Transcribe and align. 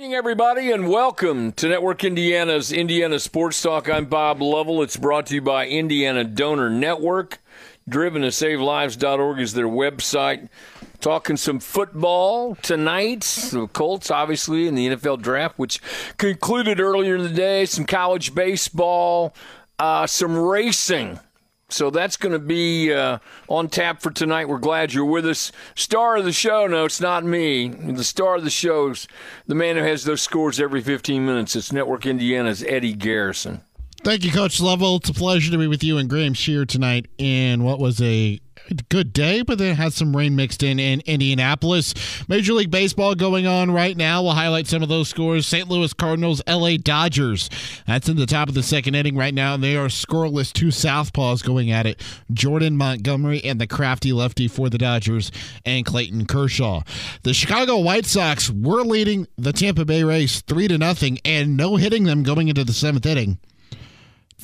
evening, 0.00 0.14
everybody, 0.14 0.70
and 0.72 0.88
welcome 0.88 1.52
to 1.52 1.68
Network 1.68 2.04
Indiana's 2.04 2.72
Indiana 2.72 3.18
Sports 3.18 3.60
Talk. 3.60 3.86
I'm 3.90 4.06
Bob 4.06 4.40
Lovell. 4.40 4.82
It's 4.82 4.96
brought 4.96 5.26
to 5.26 5.34
you 5.34 5.42
by 5.42 5.66
Indiana 5.66 6.24
Donor 6.24 6.70
Network. 6.70 7.38
Driven 7.86 8.22
to 8.22 8.28
SaveLives.org 8.28 9.38
is 9.38 9.52
their 9.52 9.68
website. 9.68 10.48
Talking 11.00 11.36
some 11.36 11.60
football 11.60 12.54
tonight. 12.54 13.20
The 13.52 13.66
Colts, 13.66 14.10
obviously, 14.10 14.66
in 14.66 14.74
the 14.74 14.88
NFL 14.88 15.20
draft, 15.20 15.58
which 15.58 15.82
concluded 16.16 16.80
earlier 16.80 17.16
in 17.16 17.22
the 17.22 17.28
day. 17.28 17.66
Some 17.66 17.84
college 17.84 18.34
baseball, 18.34 19.34
uh, 19.78 20.06
some 20.06 20.34
racing 20.34 21.20
so 21.72 21.90
that's 21.90 22.16
going 22.16 22.32
to 22.32 22.38
be 22.38 22.92
uh, 22.92 23.18
on 23.48 23.68
tap 23.68 24.00
for 24.00 24.10
tonight. 24.10 24.48
We're 24.48 24.58
glad 24.58 24.92
you're 24.92 25.04
with 25.04 25.26
us. 25.26 25.52
Star 25.74 26.16
of 26.16 26.24
the 26.24 26.32
show, 26.32 26.66
no, 26.66 26.84
it's 26.84 27.00
not 27.00 27.24
me. 27.24 27.68
The 27.68 28.04
star 28.04 28.36
of 28.36 28.44
the 28.44 28.50
show 28.50 28.90
is 28.90 29.08
the 29.46 29.54
man 29.54 29.76
who 29.76 29.82
has 29.82 30.04
those 30.04 30.22
scores 30.22 30.60
every 30.60 30.80
15 30.80 31.24
minutes. 31.24 31.56
It's 31.56 31.72
Network 31.72 32.06
Indiana's 32.06 32.62
Eddie 32.62 32.94
Garrison. 32.94 33.62
Thank 34.02 34.24
you, 34.24 34.32
Coach 34.32 34.60
Lovell. 34.60 34.96
It's 34.96 35.10
a 35.10 35.14
pleasure 35.14 35.50
to 35.50 35.58
be 35.58 35.66
with 35.66 35.84
you 35.84 35.98
and 35.98 36.08
Graham 36.08 36.32
Shear 36.32 36.64
tonight 36.64 37.06
in 37.18 37.64
what 37.64 37.78
was 37.78 38.00
a 38.00 38.40
good 38.88 39.12
day, 39.12 39.42
but 39.42 39.58
then 39.58 39.76
had 39.76 39.92
some 39.92 40.16
rain 40.16 40.36
mixed 40.36 40.62
in 40.62 40.78
in 40.78 41.00
Indianapolis. 41.06 41.94
Major 42.28 42.52
League 42.52 42.70
Baseball 42.70 43.14
going 43.14 43.46
on 43.46 43.70
right 43.70 43.96
now. 43.96 44.22
We'll 44.22 44.32
highlight 44.32 44.66
some 44.66 44.82
of 44.82 44.88
those 44.88 45.08
scores. 45.08 45.46
St. 45.46 45.68
Louis 45.68 45.92
Cardinals, 45.92 46.42
LA 46.46 46.76
Dodgers. 46.76 47.50
That's 47.86 48.08
in 48.08 48.16
the 48.16 48.26
top 48.26 48.48
of 48.48 48.54
the 48.54 48.62
second 48.62 48.94
inning 48.94 49.16
right 49.16 49.34
now, 49.34 49.54
and 49.54 49.62
they 49.62 49.76
are 49.76 49.88
scoreless. 49.88 50.52
Two 50.52 50.68
southpaws 50.68 51.44
going 51.44 51.70
at 51.70 51.86
it. 51.86 52.02
Jordan 52.32 52.76
Montgomery 52.76 53.42
and 53.44 53.60
the 53.60 53.66
crafty 53.66 54.12
lefty 54.12 54.48
for 54.48 54.68
the 54.68 54.78
Dodgers, 54.78 55.30
and 55.64 55.84
Clayton 55.84 56.26
Kershaw. 56.26 56.82
The 57.22 57.34
Chicago 57.34 57.78
White 57.78 58.06
Sox 58.06 58.50
were 58.50 58.82
leading 58.82 59.26
the 59.36 59.52
Tampa 59.52 59.84
Bay 59.84 60.04
Rays 60.04 60.40
three 60.42 60.68
to 60.68 60.78
nothing, 60.78 61.18
and 61.24 61.56
no 61.56 61.76
hitting 61.76 62.04
them 62.04 62.22
going 62.22 62.48
into 62.48 62.64
the 62.64 62.72
seventh 62.72 63.06
inning. 63.06 63.38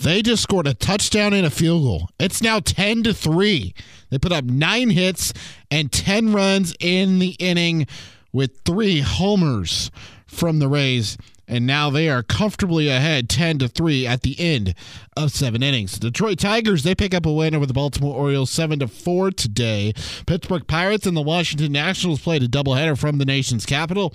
They 0.02 0.22
just 0.22 0.42
scored 0.42 0.66
a 0.66 0.74
touchdown 0.74 1.32
and 1.32 1.46
a 1.46 1.50
field 1.50 1.82
goal. 1.82 2.08
It's 2.18 2.42
now 2.42 2.60
10 2.60 3.02
to 3.04 3.14
3. 3.14 3.74
They 4.10 4.18
put 4.18 4.32
up 4.32 4.44
9 4.44 4.90
hits 4.90 5.32
and 5.70 5.90
10 5.90 6.32
runs 6.32 6.74
in 6.80 7.18
the 7.18 7.36
inning 7.38 7.86
with 8.32 8.60
3 8.64 9.00
homers 9.00 9.90
from 10.26 10.58
the 10.58 10.68
Rays 10.68 11.16
and 11.48 11.66
now 11.66 11.90
they 11.90 12.08
are 12.08 12.22
comfortably 12.22 12.88
ahead 12.88 13.28
10 13.28 13.58
to 13.58 13.68
3 13.68 14.06
at 14.06 14.22
the 14.22 14.38
end 14.38 14.74
of 15.16 15.30
7 15.30 15.62
innings. 15.62 15.98
Detroit 15.98 16.38
Tigers 16.38 16.82
they 16.82 16.94
pick 16.94 17.14
up 17.14 17.26
a 17.26 17.32
win 17.32 17.54
over 17.54 17.66
the 17.66 17.72
Baltimore 17.72 18.14
Orioles 18.14 18.50
7 18.50 18.80
to 18.80 18.88
4 18.88 19.30
today. 19.30 19.92
Pittsburgh 20.26 20.66
Pirates 20.66 21.06
and 21.06 21.16
the 21.16 21.22
Washington 21.22 21.72
Nationals 21.72 22.20
played 22.20 22.42
a 22.42 22.48
doubleheader 22.48 22.98
from 22.98 23.18
the 23.18 23.24
nation's 23.24 23.66
capital. 23.66 24.14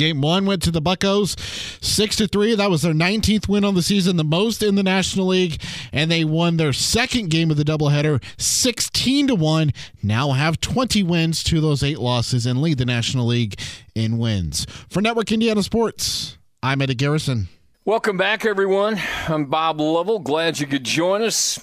Game 0.00 0.22
one 0.22 0.46
went 0.46 0.62
to 0.62 0.70
the 0.70 0.80
Buckos, 0.80 1.36
six 1.82 2.16
to 2.16 2.26
three. 2.26 2.54
That 2.54 2.70
was 2.70 2.80
their 2.80 2.94
19th 2.94 3.48
win 3.48 3.66
on 3.66 3.74
the 3.74 3.82
season, 3.82 4.16
the 4.16 4.24
most 4.24 4.62
in 4.62 4.74
the 4.74 4.82
National 4.82 5.26
League, 5.26 5.60
and 5.92 6.10
they 6.10 6.24
won 6.24 6.56
their 6.56 6.72
second 6.72 7.28
game 7.28 7.50
of 7.50 7.58
the 7.58 7.64
doubleheader, 7.64 8.24
16 8.38 9.26
to 9.26 9.34
one. 9.34 9.72
Now 10.02 10.32
have 10.32 10.58
20 10.58 11.02
wins 11.02 11.44
to 11.44 11.60
those 11.60 11.82
eight 11.82 11.98
losses 11.98 12.46
and 12.46 12.62
lead 12.62 12.78
the 12.78 12.86
National 12.86 13.26
League 13.26 13.60
in 13.94 14.16
wins. 14.16 14.66
For 14.88 15.02
Network 15.02 15.32
Indiana 15.32 15.62
Sports, 15.62 16.38
I'm 16.62 16.80
Eddie 16.80 16.94
Garrison. 16.94 17.48
Welcome 17.84 18.16
back, 18.16 18.46
everyone. 18.46 18.98
I'm 19.28 19.44
Bob 19.44 19.82
Lovell. 19.82 20.20
Glad 20.20 20.60
you 20.60 20.66
could 20.66 20.84
join 20.84 21.20
us. 21.20 21.62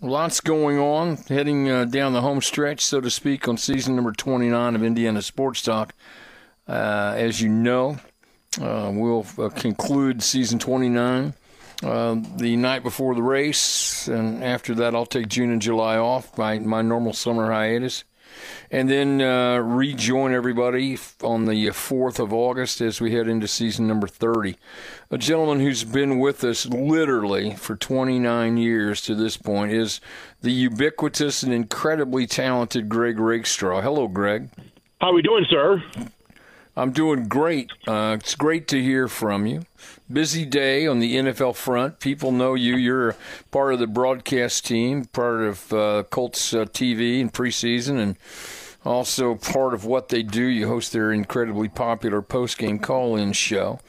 Lots 0.00 0.40
going 0.40 0.80
on, 0.80 1.18
heading 1.28 1.70
uh, 1.70 1.84
down 1.84 2.14
the 2.14 2.20
home 2.20 2.42
stretch, 2.42 2.84
so 2.84 3.00
to 3.00 3.10
speak, 3.10 3.46
on 3.46 3.56
season 3.56 3.94
number 3.94 4.10
29 4.10 4.74
of 4.74 4.82
Indiana 4.82 5.22
Sports 5.22 5.62
Talk. 5.62 5.94
Uh, 6.70 7.14
as 7.16 7.40
you 7.40 7.48
know, 7.48 7.98
uh, 8.60 8.92
we'll 8.94 9.26
uh, 9.38 9.48
conclude 9.48 10.22
season 10.22 10.56
29 10.56 11.34
uh, 11.82 12.16
the 12.36 12.54
night 12.54 12.84
before 12.84 13.16
the 13.16 13.22
race, 13.22 14.06
and 14.06 14.44
after 14.44 14.72
that, 14.76 14.94
I'll 14.94 15.04
take 15.04 15.26
June 15.26 15.50
and 15.50 15.60
July 15.60 15.96
off, 15.96 16.38
my, 16.38 16.60
my 16.60 16.80
normal 16.80 17.12
summer 17.12 17.50
hiatus, 17.50 18.04
and 18.70 18.88
then 18.88 19.20
uh, 19.20 19.58
rejoin 19.58 20.32
everybody 20.32 20.96
on 21.24 21.46
the 21.46 21.66
4th 21.70 22.20
of 22.20 22.32
August 22.32 22.80
as 22.80 23.00
we 23.00 23.14
head 23.14 23.26
into 23.26 23.48
season 23.48 23.88
number 23.88 24.06
30. 24.06 24.54
A 25.10 25.18
gentleman 25.18 25.58
who's 25.58 25.82
been 25.82 26.20
with 26.20 26.44
us 26.44 26.66
literally 26.66 27.56
for 27.56 27.74
29 27.74 28.56
years 28.58 29.00
to 29.02 29.16
this 29.16 29.36
point 29.36 29.72
is 29.72 30.00
the 30.40 30.52
ubiquitous 30.52 31.42
and 31.42 31.52
incredibly 31.52 32.28
talented 32.28 32.88
Greg 32.88 33.18
Rakestraw. 33.18 33.80
Hello, 33.80 34.06
Greg. 34.06 34.50
How 35.00 35.08
are 35.08 35.14
we 35.14 35.22
doing, 35.22 35.46
sir? 35.50 35.82
I'm 36.76 36.92
doing 36.92 37.26
great. 37.28 37.70
Uh, 37.86 38.16
it's 38.18 38.34
great 38.34 38.68
to 38.68 38.82
hear 38.82 39.08
from 39.08 39.46
you. 39.46 39.62
Busy 40.10 40.44
day 40.44 40.86
on 40.86 41.00
the 41.00 41.16
NFL 41.16 41.56
front. 41.56 42.00
People 42.00 42.32
know 42.32 42.54
you. 42.54 42.76
You're 42.76 43.16
part 43.50 43.74
of 43.74 43.80
the 43.80 43.86
broadcast 43.86 44.66
team, 44.66 45.04
part 45.06 45.40
of 45.42 45.72
uh, 45.72 46.04
Colts 46.10 46.54
uh, 46.54 46.64
TV 46.66 47.20
in 47.20 47.30
preseason, 47.30 47.98
and 47.98 48.16
also 48.84 49.34
part 49.34 49.74
of 49.74 49.84
what 49.84 50.08
they 50.08 50.22
do. 50.22 50.44
You 50.44 50.68
host 50.68 50.92
their 50.92 51.12
incredibly 51.12 51.68
popular 51.68 52.22
post-game 52.22 52.78
call-in 52.78 53.32
show. 53.32 53.80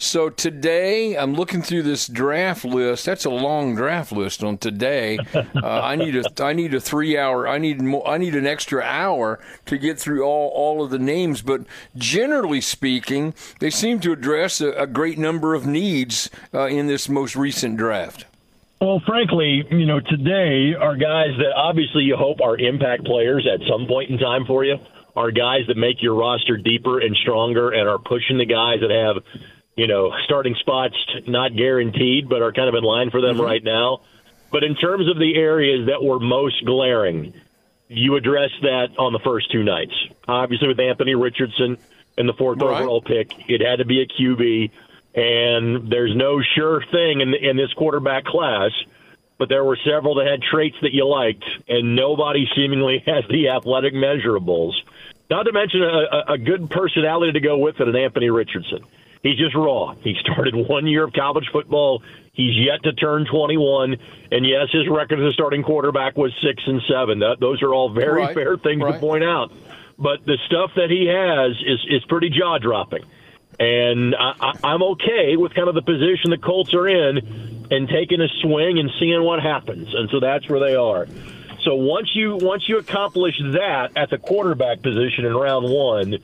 So 0.00 0.30
today, 0.30 1.16
I'm 1.16 1.34
looking 1.34 1.60
through 1.60 1.82
this 1.82 2.06
draft 2.06 2.64
list. 2.64 3.04
That's 3.04 3.24
a 3.24 3.30
long 3.30 3.74
draft 3.74 4.12
list 4.12 4.44
on 4.44 4.58
today. 4.58 5.18
Uh, 5.58 5.80
I 5.80 5.96
need 5.96 6.14
a 6.14 6.24
I 6.42 6.52
need 6.52 6.72
a 6.74 6.80
three 6.80 7.18
hour. 7.18 7.48
I 7.48 7.58
need 7.58 7.80
more. 7.80 8.06
I 8.06 8.16
need 8.18 8.34
an 8.34 8.46
extra 8.46 8.82
hour 8.82 9.40
to 9.66 9.76
get 9.76 9.98
through 9.98 10.22
all 10.22 10.50
all 10.54 10.84
of 10.84 10.90
the 10.90 10.98
names. 10.98 11.42
But 11.42 11.62
generally 11.96 12.60
speaking, 12.60 13.34
they 13.60 13.70
seem 13.70 13.98
to 14.00 14.12
address 14.12 14.60
a, 14.60 14.70
a 14.72 14.86
great 14.86 15.18
number 15.18 15.54
of 15.54 15.66
needs 15.66 16.30
uh, 16.54 16.66
in 16.66 16.86
this 16.86 17.08
most 17.08 17.34
recent 17.34 17.76
draft. 17.76 18.26
Well, 18.80 19.02
frankly, 19.04 19.64
you 19.70 19.86
know, 19.86 20.00
today 20.00 20.74
are 20.78 20.96
guys 20.96 21.30
that 21.38 21.52
obviously 21.56 22.04
you 22.04 22.16
hope 22.16 22.40
are 22.40 22.56
impact 22.56 23.04
players 23.04 23.48
at 23.52 23.60
some 23.68 23.86
point 23.86 24.10
in 24.10 24.18
time 24.18 24.44
for 24.46 24.64
you. 24.64 24.76
Are 25.16 25.32
guys 25.32 25.66
that 25.66 25.76
make 25.76 26.00
your 26.02 26.14
roster 26.14 26.56
deeper 26.56 27.00
and 27.00 27.16
stronger 27.16 27.70
and 27.70 27.88
are 27.88 27.98
pushing 27.98 28.38
the 28.38 28.46
guys 28.46 28.80
that 28.80 28.90
have 28.90 29.24
you 29.78 29.86
know, 29.86 30.12
starting 30.24 30.56
spots 30.56 30.96
not 31.28 31.54
guaranteed, 31.54 32.28
but 32.28 32.42
are 32.42 32.52
kind 32.52 32.68
of 32.68 32.74
in 32.74 32.82
line 32.82 33.10
for 33.10 33.20
them 33.20 33.36
mm-hmm. 33.36 33.44
right 33.44 33.62
now. 33.62 34.00
But 34.50 34.64
in 34.64 34.74
terms 34.74 35.08
of 35.08 35.18
the 35.18 35.36
areas 35.36 35.86
that 35.86 36.02
were 36.02 36.18
most 36.18 36.64
glaring, 36.64 37.32
you 37.86 38.16
addressed 38.16 38.60
that 38.62 38.88
on 38.98 39.12
the 39.12 39.20
first 39.20 39.52
two 39.52 39.62
nights. 39.62 39.94
Obviously, 40.26 40.66
with 40.66 40.80
Anthony 40.80 41.14
Richardson 41.14 41.78
in 42.16 42.26
the 42.26 42.32
fourth 42.32 42.60
right. 42.60 42.80
overall 42.80 43.00
pick, 43.00 43.30
it 43.48 43.60
had 43.60 43.76
to 43.76 43.84
be 43.84 44.02
a 44.02 44.06
QB, 44.06 44.70
and 45.14 45.92
there's 45.92 46.16
no 46.16 46.42
sure 46.56 46.82
thing 46.90 47.20
in, 47.20 47.32
in 47.34 47.56
this 47.56 47.72
quarterback 47.74 48.24
class. 48.24 48.72
But 49.38 49.48
there 49.48 49.62
were 49.62 49.78
several 49.84 50.16
that 50.16 50.26
had 50.26 50.42
traits 50.42 50.76
that 50.82 50.92
you 50.92 51.06
liked, 51.06 51.44
and 51.68 51.94
nobody 51.94 52.48
seemingly 52.56 52.98
has 53.06 53.22
the 53.30 53.50
athletic 53.50 53.94
measurables. 53.94 54.72
Not 55.30 55.44
to 55.44 55.52
mention 55.52 55.82
a, 55.84 56.32
a 56.32 56.38
good 56.38 56.68
personality 56.68 57.32
to 57.32 57.40
go 57.40 57.58
with 57.58 57.78
it, 57.78 57.86
an 57.86 57.94
Anthony 57.94 58.30
Richardson. 58.30 58.84
He's 59.22 59.38
just 59.38 59.54
raw. 59.54 59.94
He 60.00 60.14
started 60.20 60.54
one 60.54 60.86
year 60.86 61.04
of 61.04 61.12
college 61.12 61.48
football. 61.52 62.02
He's 62.32 62.56
yet 62.56 62.82
to 62.84 62.92
turn 62.92 63.26
21. 63.26 63.96
And 64.30 64.46
yes, 64.46 64.68
his 64.70 64.88
record 64.88 65.20
as 65.20 65.26
a 65.26 65.32
starting 65.32 65.62
quarterback 65.62 66.16
was 66.16 66.32
six 66.42 66.62
and 66.66 66.80
seven. 66.88 67.18
That, 67.18 67.40
those 67.40 67.62
are 67.62 67.74
all 67.74 67.90
very 67.90 68.22
right. 68.22 68.34
fair 68.34 68.56
things 68.56 68.82
right. 68.82 68.92
to 68.94 68.98
point 69.00 69.24
out. 69.24 69.52
But 69.98 70.24
the 70.24 70.38
stuff 70.46 70.70
that 70.76 70.90
he 70.90 71.06
has 71.06 71.56
is 71.66 71.84
is 71.90 72.04
pretty 72.04 72.30
jaw 72.30 72.58
dropping. 72.58 73.04
And 73.58 74.14
I, 74.14 74.56
I'm 74.62 74.82
okay 74.84 75.36
with 75.36 75.52
kind 75.54 75.68
of 75.68 75.74
the 75.74 75.82
position 75.82 76.30
the 76.30 76.38
Colts 76.38 76.72
are 76.74 76.86
in 76.86 77.66
and 77.72 77.88
taking 77.88 78.20
a 78.20 78.28
swing 78.40 78.78
and 78.78 78.88
seeing 79.00 79.20
what 79.24 79.42
happens. 79.42 79.92
And 79.92 80.08
so 80.10 80.20
that's 80.20 80.48
where 80.48 80.60
they 80.60 80.76
are. 80.76 81.08
So 81.64 81.74
once 81.74 82.14
you 82.14 82.36
once 82.36 82.68
you 82.68 82.78
accomplish 82.78 83.34
that 83.52 83.90
at 83.96 84.10
the 84.10 84.18
quarterback 84.18 84.80
position 84.80 85.24
in 85.24 85.34
round 85.34 85.68
one, 85.68 86.18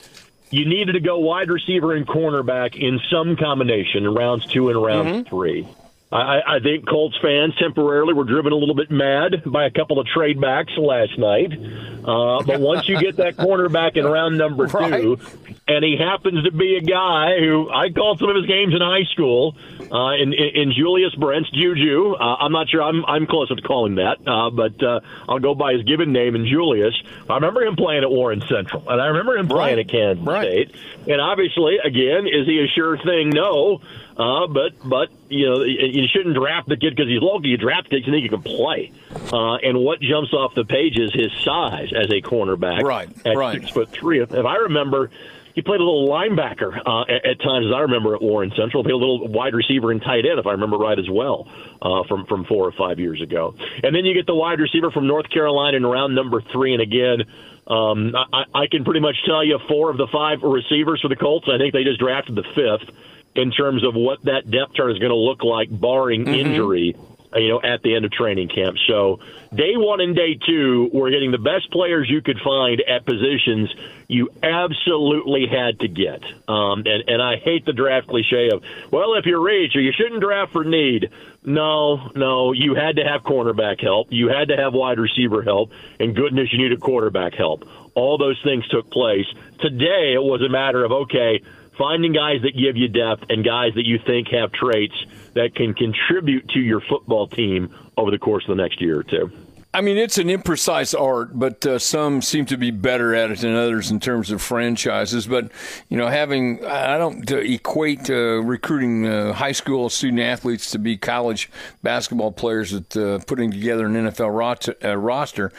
you 0.54 0.66
needed 0.66 0.92
to 0.92 1.00
go 1.00 1.18
wide 1.18 1.50
receiver 1.50 1.92
and 1.94 2.06
cornerback 2.06 2.76
in 2.76 3.00
some 3.10 3.36
combination 3.36 4.04
in 4.04 4.14
rounds 4.14 4.46
two 4.46 4.68
and 4.68 4.80
round 4.80 5.08
mm-hmm. 5.08 5.28
three. 5.28 5.66
I, 6.14 6.56
I 6.56 6.61
think 6.61 6.88
Colts 6.88 7.16
fans 7.20 7.55
temporarily 7.58 8.14
were 8.14 8.25
driven 8.25 8.52
a 8.52 8.56
little 8.56 8.76
bit 8.76 8.88
mad 8.88 9.43
by 9.44 9.66
a 9.66 9.70
couple 9.70 9.99
of 9.99 10.06
trade 10.06 10.40
backs 10.40 10.72
last 10.76 11.19
night. 11.19 11.52
Uh, 11.52 12.43
but 12.44 12.61
once 12.61 12.88
you 12.88 13.00
get 13.00 13.16
that 13.16 13.37
cornerback 13.37 13.96
in 13.96 14.05
round 14.05 14.38
number 14.38 14.66
two, 14.69 14.75
right. 14.76 15.19
and 15.66 15.84
he 15.84 15.96
happens 15.99 16.44
to 16.44 16.52
be 16.52 16.76
a 16.76 16.82
guy 16.82 17.40
who 17.40 17.69
I 17.69 17.90
called 17.90 18.20
some 18.20 18.28
of 18.28 18.37
his 18.37 18.46
games 18.46 18.75
in 18.75 18.81
high 18.81 19.05
school, 19.12 19.56
uh, 19.90 20.14
in, 20.14 20.32
in, 20.32 20.50
in 20.55 20.72
Julius 20.72 21.14
Brents, 21.16 21.50
Juju. 21.50 22.14
Uh, 22.14 22.37
I'm 22.40 22.52
not 22.52 22.69
sure 22.69 22.82
I'm 22.82 23.05
I'm 23.06 23.26
close 23.26 23.49
to 23.49 23.61
calling 23.62 23.96
that, 23.96 24.19
uh, 24.26 24.50
but 24.50 24.81
uh, 24.82 25.00
I'll 25.28 25.40
go 25.40 25.55
by 25.55 25.72
his 25.72 25.82
given 25.82 26.12
name 26.12 26.37
in 26.37 26.46
Julius. 26.46 26.94
I 27.28 27.34
remember 27.34 27.62
him 27.62 27.75
playing 27.75 28.05
at 28.05 28.11
Warren 28.11 28.43
Central, 28.49 28.88
and 28.88 29.00
I 29.00 29.06
remember 29.06 29.37
him 29.37 29.49
playing 29.49 29.78
right. 29.78 29.87
at 29.87 29.90
Kansas 29.90 30.25
right. 30.25 30.69
State. 30.69 31.11
And 31.11 31.20
obviously, 31.20 31.78
again, 31.82 32.26
is 32.26 32.46
he 32.46 32.61
a 32.61 32.69
sure 32.69 32.99
thing? 32.99 33.31
No. 33.31 33.81
Uh, 34.16 34.46
but 34.46 34.72
but 34.84 35.08
you 35.28 35.46
know 35.46 35.62
you 35.62 36.06
shouldn't 36.06 36.37
draft 36.37 36.69
the 36.69 36.76
kid 36.76 36.94
because 36.94 37.08
he's 37.08 37.20
local. 37.20 37.46
You 37.46 37.56
draft 37.56 37.90
the 37.90 37.96
kid 37.96 38.06
because 38.06 38.22
you 38.22 38.28
can 38.28 38.43
play. 38.43 38.93
Uh, 39.32 39.56
and 39.56 39.78
what 39.78 40.00
jumps 40.00 40.32
off 40.32 40.55
the 40.55 40.64
page 40.64 40.99
is 40.99 41.12
his 41.12 41.32
size 41.43 41.93
as 41.93 42.11
a 42.11 42.22
cornerback. 42.22 42.82
Right, 42.82 43.08
at 43.26 43.37
right. 43.37 43.61
Six 43.61 43.72
foot 43.72 43.90
three. 43.90 44.22
If 44.22 44.32
I 44.32 44.56
remember, 44.56 45.11
he 45.55 45.62
played 45.62 45.81
a 45.81 45.84
little 45.84 46.08
linebacker 46.08 46.81
uh, 46.87 47.02
at, 47.02 47.26
at 47.26 47.40
times, 47.40 47.66
as 47.66 47.72
I 47.75 47.81
remember 47.81 48.14
at 48.14 48.22
Warren 48.22 48.52
Central. 48.56 48.84
Played 48.84 48.93
a 48.93 48.96
little 48.96 49.26
wide 49.26 49.55
receiver 49.55 49.90
and 49.90 50.00
tight 50.00 50.26
end, 50.26 50.38
if 50.38 50.46
I 50.46 50.52
remember 50.52 50.76
right 50.76 50.99
as 50.99 51.11
well, 51.11 51.49
uh, 51.82 52.05
from 52.05 52.26
from 52.26 52.44
four 52.44 52.69
or 52.69 52.72
five 52.72 53.00
years 53.00 53.20
ago. 53.20 53.56
And 53.82 53.96
then 53.96 54.05
you 54.05 54.14
get 54.14 54.26
the 54.26 54.34
wide 54.34 54.61
receiver 54.61 54.93
from 54.93 55.08
North 55.08 55.28
Carolina 55.28 55.76
in 55.76 55.84
round 55.84 56.14
number 56.14 56.40
three. 56.52 56.72
And 56.72 56.82
again, 56.82 57.25
um, 57.66 58.14
I, 58.14 58.44
I 58.55 58.66
can 58.70 58.84
pretty 58.84 59.00
much 59.00 59.16
tell 59.26 59.43
you 59.43 59.58
four 59.66 59.90
of 59.90 59.96
the 59.96 60.06
five 60.06 60.43
receivers 60.43 61.00
for 61.00 61.08
the 61.08 61.16
Colts. 61.16 61.49
I 61.52 61.58
think 61.58 61.72
they 61.72 61.82
just 61.82 61.99
drafted 61.99 62.37
the 62.37 62.44
fifth 62.55 62.94
in 63.34 63.50
terms 63.50 63.84
of 63.84 63.94
what 63.94 64.22
that 64.25 64.50
depth 64.50 64.75
chart 64.75 64.92
is 64.92 64.98
going 64.98 65.10
to 65.10 65.16
look 65.16 65.42
like, 65.42 65.69
barring 65.70 66.25
mm-hmm. 66.25 66.34
injury 66.34 66.96
you 67.36 67.48
know, 67.48 67.60
at 67.62 67.82
the 67.82 67.94
end 67.94 68.04
of 68.04 68.12
training 68.12 68.48
camp. 68.48 68.76
So 68.86 69.19
day 69.54 69.76
one 69.76 70.00
and 70.00 70.14
day 70.14 70.38
two, 70.46 70.90
we're 70.92 71.10
getting 71.10 71.32
the 71.32 71.38
best 71.38 71.70
players 71.70 72.08
you 72.08 72.22
could 72.22 72.38
find 72.38 72.81
at 72.81 73.04
positions 73.04 73.75
you 74.06 74.31
absolutely 74.42 75.46
had 75.46 75.81
to 75.81 75.88
get. 75.88 76.22
Um, 76.48 76.84
and, 76.86 77.08
and 77.08 77.22
I 77.22 77.36
hate 77.36 77.64
the 77.64 77.72
draft 77.72 78.06
cliche 78.06 78.50
of, 78.52 78.62
well, 78.90 79.14
if 79.14 79.26
you 79.26 79.44
reach 79.44 79.75
or 79.75 79.80
you 79.80 79.92
shouldn't 79.92 80.20
draft 80.20 80.52
for 80.52 80.64
need. 80.64 81.10
No, 81.46 82.10
no, 82.14 82.52
you 82.52 82.75
had 82.75 82.96
to 82.96 83.04
have 83.04 83.22
cornerback 83.22 83.80
help. 83.80 84.08
You 84.10 84.28
had 84.28 84.48
to 84.48 84.56
have 84.56 84.72
wide 84.72 84.98
receiver 84.98 85.42
help. 85.42 85.72
And 86.00 86.14
goodness, 86.14 86.48
you 86.52 86.58
needed 86.58 86.80
quarterback 86.80 87.34
help. 87.34 87.69
All 87.94 88.16
those 88.16 88.40
things 88.42 88.66
took 88.69 88.90
place. 88.90 89.26
Today, 89.60 90.14
it 90.14 90.22
was 90.22 90.40
a 90.42 90.48
matter 90.48 90.84
of, 90.84 90.92
okay, 90.92 91.42
finding 91.79 92.12
guys 92.12 92.43
that 92.43 92.56
give 92.56 92.76
you 92.76 92.88
depth 92.88 93.25
and 93.29 93.44
guys 93.44 93.75
that 93.75 93.87
you 93.87 93.99
think 94.06 94.29
have 94.29 94.53
traits 94.53 94.94
that 95.35 95.55
can 95.55 95.75
contribute 95.75 96.49
to 96.50 96.61
your 96.61 96.81
football 96.81 97.26
team 97.29 97.75
over 97.97 98.11
the 98.11 98.19
course 98.19 98.44
of 98.49 98.56
the 98.56 98.62
next 98.62 98.81
year 98.81 99.00
or 99.00 99.05
two. 99.05 99.31
I 99.75 99.81
mean, 99.81 99.99
it's 99.99 100.19
an 100.19 100.29
imprecise 100.29 100.99
art, 100.99 101.37
but 101.37 101.67
uh, 101.67 101.81
some 101.81 102.23
seem 102.23 102.47
to 102.47 102.56
be 102.56 102.71
better 102.71 103.12
at 103.12 103.32
it 103.32 103.41
than 103.41 103.56
others 103.56 103.91
in 103.91 103.99
terms 103.99 104.31
of 104.31 104.41
franchises. 104.41 105.26
But 105.26 105.50
you 105.88 105.97
know, 105.97 106.06
having 106.06 106.65
I 106.65 106.97
don't 106.97 107.29
equate 107.29 108.09
uh, 108.09 108.41
recruiting 108.41 109.05
uh, 109.05 109.32
high 109.32 109.50
school 109.50 109.91
student 109.91 110.23
athletes 110.23 110.71
to 110.71 110.79
be 110.79 110.97
college 110.97 111.50
basketball 111.82 112.31
players 112.31 112.73
at 112.73 112.97
uh, 112.97 113.19
putting 113.26 113.50
together 113.50 113.87
an 113.87 113.94
NFL 113.94 114.38
rot- 114.38 114.69
uh, 114.85 114.97
roster, 114.97 115.50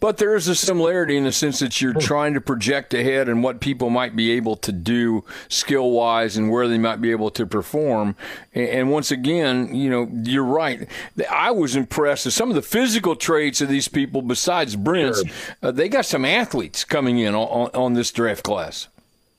but 0.00 0.18
there 0.18 0.36
is 0.36 0.48
a 0.48 0.54
similarity 0.54 1.16
in 1.16 1.24
the 1.24 1.32
sense 1.32 1.60
that 1.60 1.80
you're 1.80 1.94
trying 1.94 2.34
to 2.34 2.42
project 2.42 2.92
ahead 2.92 3.26
and 3.26 3.42
what 3.42 3.60
people 3.60 3.88
might 3.88 4.14
be 4.14 4.32
able 4.32 4.56
to 4.56 4.70
do 4.70 5.24
skill 5.48 5.92
wise 5.92 6.36
and 6.36 6.50
where 6.50 6.68
they 6.68 6.76
might 6.76 7.00
be 7.00 7.10
able 7.10 7.30
to 7.30 7.46
perform. 7.46 8.16
And, 8.52 8.68
and 8.68 8.90
once 8.90 9.10
again, 9.10 9.74
you 9.74 9.88
know, 9.88 10.10
you're 10.24 10.44
right. 10.44 10.86
I 11.30 11.52
was 11.52 11.74
impressed 11.74 12.26
with 12.26 12.34
some 12.34 12.50
of 12.50 12.54
the 12.54 12.60
physical 12.60 13.16
traits 13.16 13.61
of 13.62 13.68
these 13.68 13.88
people 13.88 14.22
besides 14.22 14.76
Brents. 14.76 15.22
Sure. 15.24 15.56
Uh, 15.62 15.70
they 15.70 15.88
got 15.88 16.04
some 16.04 16.24
athletes 16.24 16.84
coming 16.84 17.18
in 17.18 17.34
on, 17.34 17.70
on 17.74 17.94
this 17.94 18.10
draft 18.12 18.42
class. 18.42 18.88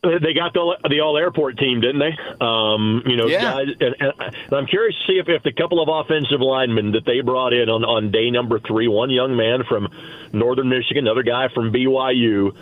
They 0.03 0.33
got 0.33 0.53
the 0.53 0.75
the 0.89 0.99
all 0.99 1.17
airport 1.17 1.57
team, 1.57 1.79
didn't 1.79 1.99
they? 1.99 2.17
Um, 2.45 3.03
you 3.05 3.15
know, 3.15 3.27
yeah. 3.27 3.41
guys, 3.41 3.67
and, 3.79 3.95
and, 4.01 4.33
I'm 4.51 4.67
curious 4.67 4.97
to 4.99 5.07
see 5.07 5.17
if, 5.17 5.29
if 5.29 5.43
the 5.43 5.53
couple 5.53 5.81
of 5.81 5.87
offensive 5.87 6.41
linemen 6.41 6.91
that 6.91 7.05
they 7.05 7.21
brought 7.21 7.53
in 7.53 7.69
on, 7.69 7.85
on 7.85 8.11
day 8.11 8.29
number 8.29 8.59
three, 8.59 8.89
one 8.89 9.09
young 9.09 9.37
man 9.37 9.63
from 9.63 9.87
Northern 10.33 10.67
Michigan, 10.67 11.05
another 11.05 11.23
guy 11.23 11.47
from 11.53 11.71
BYU, 11.71 12.53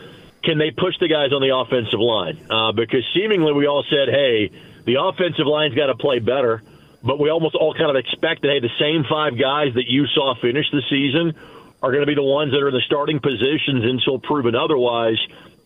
can 0.43 0.59
they 0.59 0.69
push 0.69 0.93
the 0.99 1.07
guys 1.07 1.33
on 1.33 1.41
the 1.41 1.55
offensive 1.55 1.99
line? 1.99 2.45
Uh, 2.47 2.73
because 2.73 3.03
seemingly 3.15 3.53
we 3.53 3.65
all 3.65 3.83
said, 3.89 4.09
hey, 4.09 4.51
the 4.85 5.01
offensive 5.01 5.47
line's 5.47 5.73
got 5.73 5.87
to 5.87 5.95
play 5.95 6.19
better 6.19 6.61
but 7.03 7.19
we 7.19 7.29
almost 7.29 7.55
all 7.55 7.73
kind 7.73 7.89
of 7.89 7.95
expect 7.95 8.41
that 8.41 8.49
hey, 8.49 8.59
the 8.59 8.73
same 8.79 9.03
five 9.09 9.39
guys 9.39 9.73
that 9.75 9.87
you 9.87 10.05
saw 10.07 10.35
finish 10.41 10.65
the 10.71 10.81
season 10.89 11.33
are 11.81 11.91
going 11.91 12.01
to 12.01 12.07
be 12.07 12.15
the 12.15 12.23
ones 12.23 12.51
that 12.51 12.61
are 12.61 12.69
in 12.69 12.73
the 12.73 12.85
starting 12.85 13.19
positions 13.19 13.83
until 13.83 14.19
proven 14.19 14.55
otherwise 14.55 15.17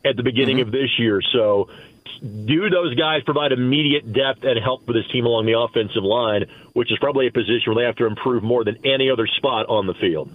at 0.06 0.16
the 0.16 0.24
beginning 0.24 0.58
mm-hmm. 0.58 0.68
of 0.68 0.72
this 0.72 0.98
year. 0.98 1.22
So, 1.34 1.70
do 2.22 2.70
those 2.70 2.96
guys 2.96 3.24
provide 3.24 3.52
immediate 3.52 4.14
depth 4.14 4.44
and 4.44 4.58
help 4.64 4.86
for 4.86 4.94
this 4.94 5.06
team 5.12 5.26
along 5.26 5.46
the 5.46 5.60
offensive 5.60 6.04
line, 6.04 6.46
which 6.74 6.92
is 6.92 6.98
probably 7.00 7.28
a 7.28 7.32
position 7.32 7.74
where 7.74 7.84
they 7.84 7.86
have 7.86 7.98
to 7.98 8.06
improve 8.06 8.42
more 8.42 8.64
than 8.64 8.78
any 8.86 9.10
other 9.10 9.28
spot 9.28 9.66
on 9.68 9.86
the 9.86 9.94
field? 9.96 10.32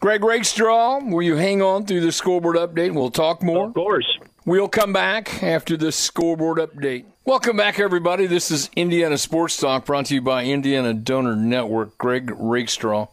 Greg 0.00 0.24
Rakestraw, 0.24 1.00
will 1.04 1.22
you 1.22 1.36
hang 1.36 1.62
on 1.62 1.86
through 1.86 2.00
the 2.00 2.12
scoreboard 2.12 2.56
update? 2.56 2.94
We'll 2.94 3.10
talk 3.10 3.42
more. 3.42 3.68
Of 3.68 3.74
course. 3.74 4.18
We'll 4.44 4.68
come 4.68 4.92
back 4.92 5.42
after 5.42 5.76
the 5.76 5.92
scoreboard 5.92 6.58
update. 6.58 7.04
Welcome 7.24 7.56
back, 7.56 7.78
everybody. 7.78 8.26
This 8.26 8.50
is 8.50 8.68
Indiana 8.74 9.16
Sports 9.16 9.56
Talk 9.56 9.84
brought 9.84 10.06
to 10.06 10.14
you 10.14 10.20
by 10.20 10.44
Indiana 10.44 10.92
Donor 10.92 11.36
Network. 11.36 11.96
Greg 11.96 12.32
Rakestraw 12.36 13.06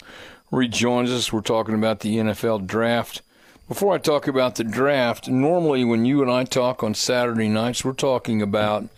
rejoins 0.49 1.11
us. 1.11 1.31
We're 1.31 1.41
talking 1.41 1.75
about 1.75 1.99
the 1.99 2.17
NFL 2.17 2.65
draft. 2.65 3.21
Before 3.67 3.93
I 3.93 3.99
talk 3.99 4.27
about 4.27 4.55
the 4.55 4.63
draft, 4.63 5.29
normally 5.29 5.85
when 5.85 6.05
you 6.05 6.23
and 6.23 6.31
I 6.31 6.43
talk 6.43 6.81
on 6.81 6.95
Saturday 6.95 7.49
nights, 7.49 7.85
we're 7.85 7.93
talking 7.93 8.41
about 8.41 8.89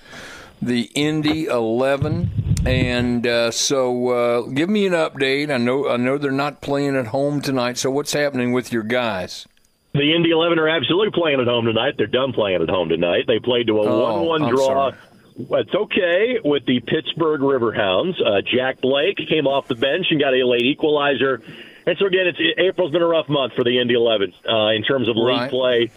the 0.62 0.84
Indy 0.96 1.44
11. 1.44 2.62
And 2.66 3.28
uh, 3.28 3.52
so, 3.52 4.08
uh, 4.12 4.42
give 4.44 4.70
me 4.70 4.88
an 4.88 4.94
update. 4.94 5.54
I 5.54 5.58
know 5.58 5.90
I 5.90 5.98
know 5.98 6.18
they're 6.18 6.32
not 6.32 6.62
playing 6.62 6.96
at 6.96 7.08
home 7.08 7.42
tonight. 7.42 7.78
So, 7.78 7.92
what's 7.92 8.14
happening 8.14 8.54
with 8.54 8.72
your 8.72 8.84
guys? 8.84 9.46
The 9.94 10.14
Indy 10.16 10.32
11 10.32 10.58
are 10.58 10.70
absolutely 10.70 11.12
playing 11.14 11.42
at 11.42 11.48
home 11.48 11.66
tonight. 11.66 11.96
They're 11.98 12.08
done 12.08 12.32
playing 12.32 12.62
at 12.62 12.70
home 12.70 12.90
tonight. 12.90 13.26
They 13.28 13.40
played 13.40 13.68
to 13.68 13.80
a 13.80 13.88
oh, 13.88 14.24
1 14.24 14.42
1 14.42 14.50
draw. 14.50 14.92
It's 15.38 15.76
okay 15.76 16.40
with 16.44 16.66
the 16.66 16.80
Pittsburgh 16.82 17.42
Riverhounds. 17.42 18.16
Uh, 18.26 18.42
Jack 18.42 18.80
Blake 18.80 19.18
came 19.28 19.48
off 19.48 19.68
the 19.68 19.76
bench 19.76 20.08
and 20.12 20.20
got 20.20 20.34
a 20.34 20.46
late 20.46 20.64
equalizer. 20.64 21.42
And 21.86 21.98
so, 21.98 22.06
again, 22.06 22.28
it's, 22.28 22.40
April's 22.58 22.92
been 22.92 23.02
a 23.02 23.08
rough 23.08 23.28
month 23.28 23.54
for 23.54 23.64
the 23.64 23.80
Indy 23.80 23.96
11 23.96 24.34
uh, 24.48 24.68
in 24.70 24.84
terms 24.84 25.10
of 25.10 25.16
league 25.18 25.38
right. 25.38 25.50
play. 25.50 25.92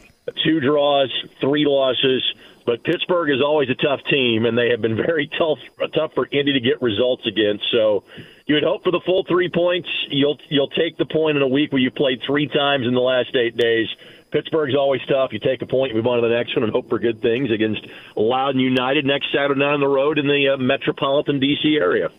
Two 0.44 0.60
draws, 0.60 1.10
three 1.40 1.66
losses. 1.66 2.22
But 2.66 2.82
Pittsburgh 2.82 3.30
is 3.30 3.42
always 3.42 3.68
a 3.68 3.74
tough 3.74 4.00
team, 4.10 4.46
and 4.46 4.56
they 4.56 4.70
have 4.70 4.80
been 4.80 4.96
very 4.96 5.28
tough 5.38 5.58
tough 5.94 6.14
for 6.14 6.26
Indy 6.32 6.54
to 6.54 6.60
get 6.60 6.80
results 6.80 7.26
against. 7.26 7.64
So 7.70 8.04
you 8.46 8.54
would 8.54 8.64
hope 8.64 8.84
for 8.84 8.90
the 8.90 9.00
full 9.04 9.24
three 9.24 9.48
points. 9.48 9.88
You'll 10.10 10.38
you'll 10.48 10.68
take 10.68 10.96
the 10.98 11.06
point 11.06 11.36
in 11.36 11.42
a 11.42 11.48
week 11.48 11.72
where 11.72 11.80
you 11.80 11.90
played 11.90 12.20
three 12.26 12.46
times 12.46 12.86
in 12.86 12.94
the 12.94 13.00
last 13.00 13.34
eight 13.34 13.56
days. 13.56 13.88
Pittsburgh's 14.30 14.74
always 14.74 15.00
tough. 15.08 15.32
You 15.32 15.38
take 15.38 15.62
a 15.62 15.66
point, 15.66 15.94
move 15.94 16.06
on 16.06 16.20
to 16.20 16.28
the 16.28 16.34
next 16.34 16.56
one, 16.56 16.64
and 16.64 16.72
hope 16.72 16.88
for 16.88 16.98
good 16.98 17.22
things 17.22 17.50
against 17.52 17.86
Loudoun 18.16 18.58
United 18.60 19.04
next 19.04 19.32
Saturday 19.32 19.60
night 19.60 19.74
on 19.74 19.80
the 19.80 19.86
road 19.86 20.18
in 20.18 20.26
the 20.26 20.54
uh, 20.54 20.56
metropolitan 20.56 21.38
D.C. 21.38 21.76
area. 21.76 22.10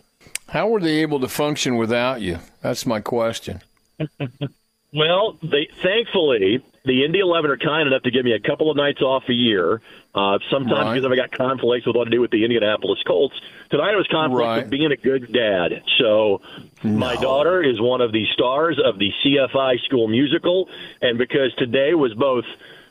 How 0.48 0.70
were 0.70 0.80
they 0.80 1.02
able 1.02 1.20
to 1.20 1.28
function 1.28 1.76
without 1.76 2.22
you? 2.22 2.40
That's 2.62 2.86
my 2.86 3.02
question. 3.02 3.62
well, 4.94 5.38
they 5.44 5.68
thankfully 5.84 6.64
the 6.86 7.04
Indy 7.04 7.20
11 7.20 7.52
are 7.52 7.58
kind 7.58 7.88
enough 7.88 8.04
to 8.04 8.12
give 8.12 8.26
me 8.26 8.34
a 8.34 8.40
couple 8.40 8.70
of 8.70 8.78
nights 8.78 9.02
off 9.02 9.24
a 9.30 9.34
year. 9.34 9.82
Uh, 10.14 10.40
sometimes 10.50 10.72
right. 10.72 10.94
because 10.94 11.12
I've 11.12 11.18
got 11.18 11.32
conflicts 11.32 11.86
with 11.86 11.96
what 11.96 12.06
to 12.06 12.10
do 12.10 12.22
with 12.22 12.32
the 12.32 12.44
Indianapolis 12.44 13.00
Colts. 13.06 13.36
Tonight 13.70 13.94
I 13.94 13.96
was 13.98 14.08
conflict 14.10 14.46
right. 14.46 14.58
with 14.64 14.70
being 14.70 14.92
a 14.92 14.96
good 14.96 15.34
dad. 15.34 15.84
So 16.00 16.42
no. 16.84 16.98
my 16.98 17.16
daughter 17.16 17.62
is 17.62 17.82
one 17.82 18.00
of 18.00 18.14
the 18.14 18.26
stars 18.34 18.80
of 18.84 18.98
the 18.98 19.12
CFI 19.24 19.84
school 19.84 20.08
musical, 20.08 20.70
and 21.02 21.18
because 21.18 21.54
today 21.58 21.94
was 21.94 22.14
both 22.14 22.46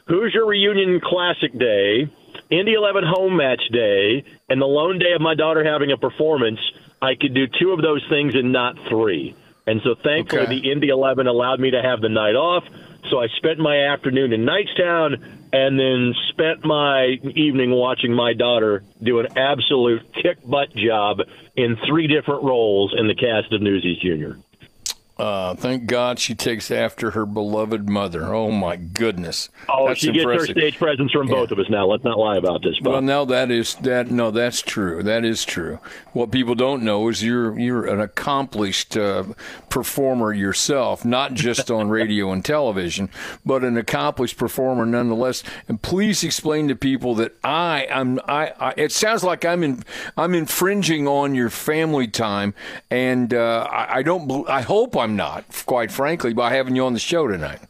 Hoosier 0.06 0.44
Reunion 0.44 1.00
Classic 1.00 1.56
Day, 1.58 2.08
Indy 2.50 2.74
11 2.74 3.04
home 3.04 3.36
match 3.36 3.62
day, 3.72 4.24
and 4.48 4.60
the 4.60 4.66
lone 4.66 4.98
day 4.98 5.12
of 5.12 5.22
my 5.22 5.34
daughter 5.34 5.64
having 5.64 5.92
a 5.92 5.96
performance, 5.96 6.60
I 7.00 7.14
could 7.14 7.34
do 7.34 7.46
two 7.46 7.70
of 7.70 7.80
those 7.80 8.04
things 8.10 8.34
and 8.34 8.52
not 8.52 8.76
three. 8.88 9.34
And 9.66 9.80
so 9.82 9.94
thankfully 9.94 10.42
okay. 10.42 10.60
the 10.60 10.70
Indy 10.70 10.88
11 10.88 11.26
allowed 11.26 11.58
me 11.58 11.70
to 11.70 11.80
have 11.80 12.00
the 12.00 12.08
night 12.08 12.34
off. 12.34 12.64
So 13.10 13.20
I 13.20 13.28
spent 13.36 13.58
my 13.58 13.92
afternoon 13.92 14.32
in 14.32 14.46
Knightstown 14.46 15.22
and 15.52 15.78
then 15.78 16.14
spent 16.30 16.64
my 16.64 17.18
evening 17.34 17.70
watching 17.70 18.12
my 18.12 18.32
daughter 18.32 18.82
do 19.02 19.20
an 19.20 19.36
absolute 19.36 20.02
kick 20.14 20.38
butt 20.44 20.74
job 20.74 21.18
in 21.54 21.76
three 21.86 22.06
different 22.06 22.42
roles 22.42 22.94
in 22.98 23.06
the 23.06 23.14
cast 23.14 23.52
of 23.52 23.62
Newsies 23.62 23.98
Junior. 23.98 24.36
Uh, 25.16 25.54
thank 25.54 25.86
God 25.86 26.18
she 26.18 26.34
takes 26.34 26.72
after 26.72 27.12
her 27.12 27.24
beloved 27.24 27.88
mother. 27.88 28.34
Oh 28.34 28.50
my 28.50 28.74
goodness! 28.74 29.48
Oh, 29.68 29.86
That's 29.86 30.00
she 30.00 30.08
impressive. 30.08 30.48
gets 30.48 30.48
her 30.48 30.60
stage 30.60 30.78
presence 30.78 31.12
from 31.12 31.28
both 31.28 31.52
of 31.52 31.58
us 31.60 31.66
now. 31.70 31.86
Let's 31.86 32.02
not 32.02 32.18
lie 32.18 32.36
about 32.36 32.62
this. 32.62 32.80
Well, 32.82 33.00
now 33.00 33.24
that 33.26 33.50
is 33.52 33.76
that. 33.76 34.10
No, 34.10 34.32
that's 34.32 34.60
true. 34.60 35.04
That 35.04 35.24
is 35.24 35.44
true. 35.44 35.78
What 36.14 36.32
people 36.32 36.56
don't 36.56 36.82
know 36.82 37.08
is 37.08 37.22
you're 37.22 37.56
you're 37.56 37.86
an 37.86 38.00
accomplished 38.00 38.96
uh, 38.96 39.24
performer 39.68 40.32
yourself, 40.32 41.04
not 41.04 41.34
just 41.34 41.70
on 41.70 41.88
radio 41.90 42.32
and 42.32 42.44
television, 42.44 43.08
but 43.46 43.62
an 43.62 43.76
accomplished 43.76 44.36
performer 44.36 44.84
nonetheless. 44.84 45.44
And 45.68 45.80
please 45.80 46.24
explain 46.24 46.66
to 46.68 46.74
people 46.74 47.14
that 47.16 47.36
I 47.44 47.86
am 47.88 48.18
I. 48.26 48.52
I 48.58 48.74
it 48.76 48.90
sounds 48.90 49.22
like 49.22 49.44
I'm 49.44 49.62
in 49.62 49.84
I'm 50.16 50.34
infringing 50.34 51.06
on 51.06 51.36
your 51.36 51.50
family 51.50 52.08
time, 52.08 52.52
and 52.90 53.32
uh, 53.32 53.68
I, 53.70 53.98
I 53.98 54.02
don't. 54.02 54.48
I 54.48 54.62
hope 54.62 54.96
I'm 55.04 55.16
not. 55.16 55.44
Quite 55.66 55.92
frankly, 55.92 56.32
by 56.32 56.54
having 56.54 56.74
you 56.74 56.86
on 56.86 56.94
the 56.94 56.98
show 56.98 57.28
tonight. 57.28 57.60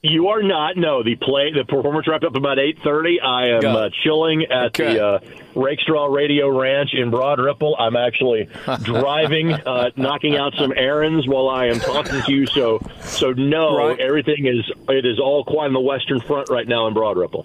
You 0.00 0.28
are 0.28 0.42
not. 0.42 0.76
No, 0.78 1.02
the 1.02 1.16
play, 1.16 1.52
the 1.52 1.64
performance 1.64 2.06
wrapped 2.08 2.24
up 2.24 2.34
about 2.34 2.58
eight 2.58 2.78
thirty. 2.82 3.20
I 3.20 3.48
am 3.48 3.66
uh, 3.66 3.88
chilling 4.04 4.44
at 4.44 4.68
Okay. 4.68 4.94
the 4.94 5.04
uh, 5.06 5.18
Rakestraw 5.54 6.06
Radio 6.06 6.48
Ranch 6.56 6.90
in 6.94 7.10
Broad 7.10 7.38
Ripple. 7.40 7.76
I'm 7.78 7.94
actually 7.96 8.48
driving, 8.84 9.52
uh, 9.52 9.90
knocking 9.96 10.36
out 10.36 10.54
some 10.56 10.72
errands 10.74 11.26
while 11.28 11.48
I 11.50 11.66
am 11.66 11.80
talking 11.80 12.22
to 12.22 12.32
you. 12.32 12.46
So, 12.46 12.80
so 13.02 13.32
no, 13.32 13.76
Right. 13.76 13.98
everything 14.00 14.46
is 14.46 14.64
it 14.88 15.04
is 15.04 15.18
all 15.18 15.44
quiet 15.44 15.66
on 15.66 15.72
the 15.74 15.80
Western 15.80 16.20
Front 16.20 16.48
right 16.48 16.66
now 16.66 16.86
in 16.86 16.94
Broad 16.94 17.18
Ripple. 17.18 17.44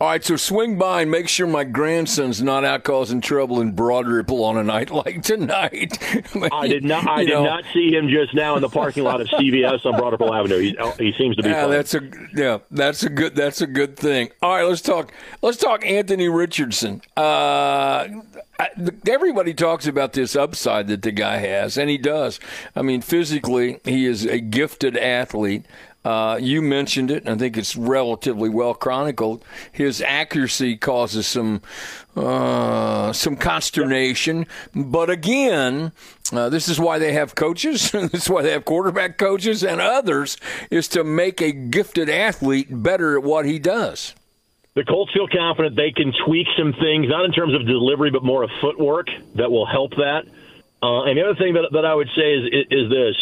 All 0.00 0.08
right, 0.08 0.24
so 0.24 0.36
swing 0.36 0.78
by 0.78 1.02
and 1.02 1.10
make 1.10 1.28
sure 1.28 1.46
my 1.46 1.62
grandson's 1.64 2.40
not 2.40 2.64
out 2.64 2.84
causing 2.84 3.20
trouble 3.20 3.60
in 3.60 3.72
Broad 3.72 4.06
Ripple 4.06 4.42
on 4.44 4.56
a 4.56 4.64
night 4.64 4.90
like 4.90 5.22
tonight. 5.22 5.98
I 6.52 6.68
did 6.68 6.84
not. 6.84 7.06
I 7.06 7.20
You 7.20 7.26
did 7.26 7.34
know, 7.34 7.44
not 7.44 7.64
see 7.74 7.94
him 7.94 8.08
just 8.08 8.32
now 8.32 8.56
in 8.56 8.62
the 8.62 8.70
parking 8.70 9.04
lot 9.04 9.20
of 9.20 9.26
CVS 9.28 9.84
on 9.84 9.98
Broad 9.98 10.12
Ripple 10.12 10.32
Avenue. 10.32 10.58
He, 10.58 10.76
he 10.98 11.12
seems 11.18 11.36
to 11.36 11.42
be. 11.42 11.50
Yeah, 11.50 11.64
fine. 11.64 11.70
that's 11.70 11.92
a 11.94 12.10
yeah, 12.34 12.58
that's 12.70 13.02
a 13.02 13.10
good 13.10 13.34
that's 13.36 13.60
a 13.60 13.66
good 13.66 13.98
thing. 13.98 14.30
All 14.40 14.54
right, 14.54 14.64
let's 14.66 14.80
talk. 14.80 15.12
Let's 15.42 15.58
talk 15.58 15.84
Anthony 15.84 16.30
Richardson. 16.30 17.02
Uh, 17.14 18.08
everybody 19.06 19.52
talks 19.52 19.86
about 19.86 20.14
this 20.14 20.34
upside 20.34 20.86
that 20.88 21.02
the 21.02 21.12
guy 21.12 21.36
has, 21.36 21.76
and 21.76 21.90
he 21.90 21.98
does. 21.98 22.40
I 22.74 22.80
mean, 22.80 23.02
physically, 23.02 23.80
he 23.84 24.06
is 24.06 24.24
a 24.24 24.40
gifted 24.40 24.96
athlete. 24.96 25.66
Uh, 26.04 26.38
you 26.40 26.62
mentioned 26.62 27.10
it. 27.10 27.28
I 27.28 27.36
think 27.36 27.58
it's 27.58 27.76
relatively 27.76 28.48
well 28.48 28.72
chronicled. 28.72 29.44
His 29.70 30.00
accuracy 30.00 30.76
causes 30.76 31.26
some 31.26 31.60
uh, 32.16 33.12
some 33.12 33.36
consternation, 33.36 34.46
but 34.74 35.10
again, 35.10 35.92
uh, 36.32 36.48
this 36.48 36.68
is 36.68 36.80
why 36.80 36.98
they 36.98 37.12
have 37.12 37.34
coaches. 37.34 37.90
this 37.92 38.22
is 38.22 38.30
why 38.30 38.42
they 38.42 38.52
have 38.52 38.64
quarterback 38.64 39.18
coaches 39.18 39.62
and 39.62 39.80
others 39.80 40.38
is 40.70 40.88
to 40.88 41.04
make 41.04 41.42
a 41.42 41.52
gifted 41.52 42.08
athlete 42.08 42.68
better 42.70 43.18
at 43.18 43.22
what 43.22 43.44
he 43.44 43.58
does. 43.58 44.14
The 44.74 44.84
Colts 44.84 45.12
feel 45.12 45.28
confident 45.28 45.76
they 45.76 45.90
can 45.90 46.12
tweak 46.24 46.46
some 46.56 46.72
things, 46.72 47.08
not 47.08 47.24
in 47.24 47.32
terms 47.32 47.54
of 47.54 47.66
delivery, 47.66 48.10
but 48.10 48.22
more 48.22 48.42
of 48.42 48.50
footwork 48.60 49.08
that 49.34 49.50
will 49.50 49.66
help 49.66 49.90
that. 49.96 50.22
Uh, 50.82 51.02
and 51.02 51.18
the 51.18 51.22
other 51.22 51.34
thing 51.34 51.54
that, 51.54 51.68
that 51.72 51.84
I 51.84 51.94
would 51.94 52.08
say 52.16 52.34
is, 52.34 52.66
is 52.70 52.88
this 52.88 53.16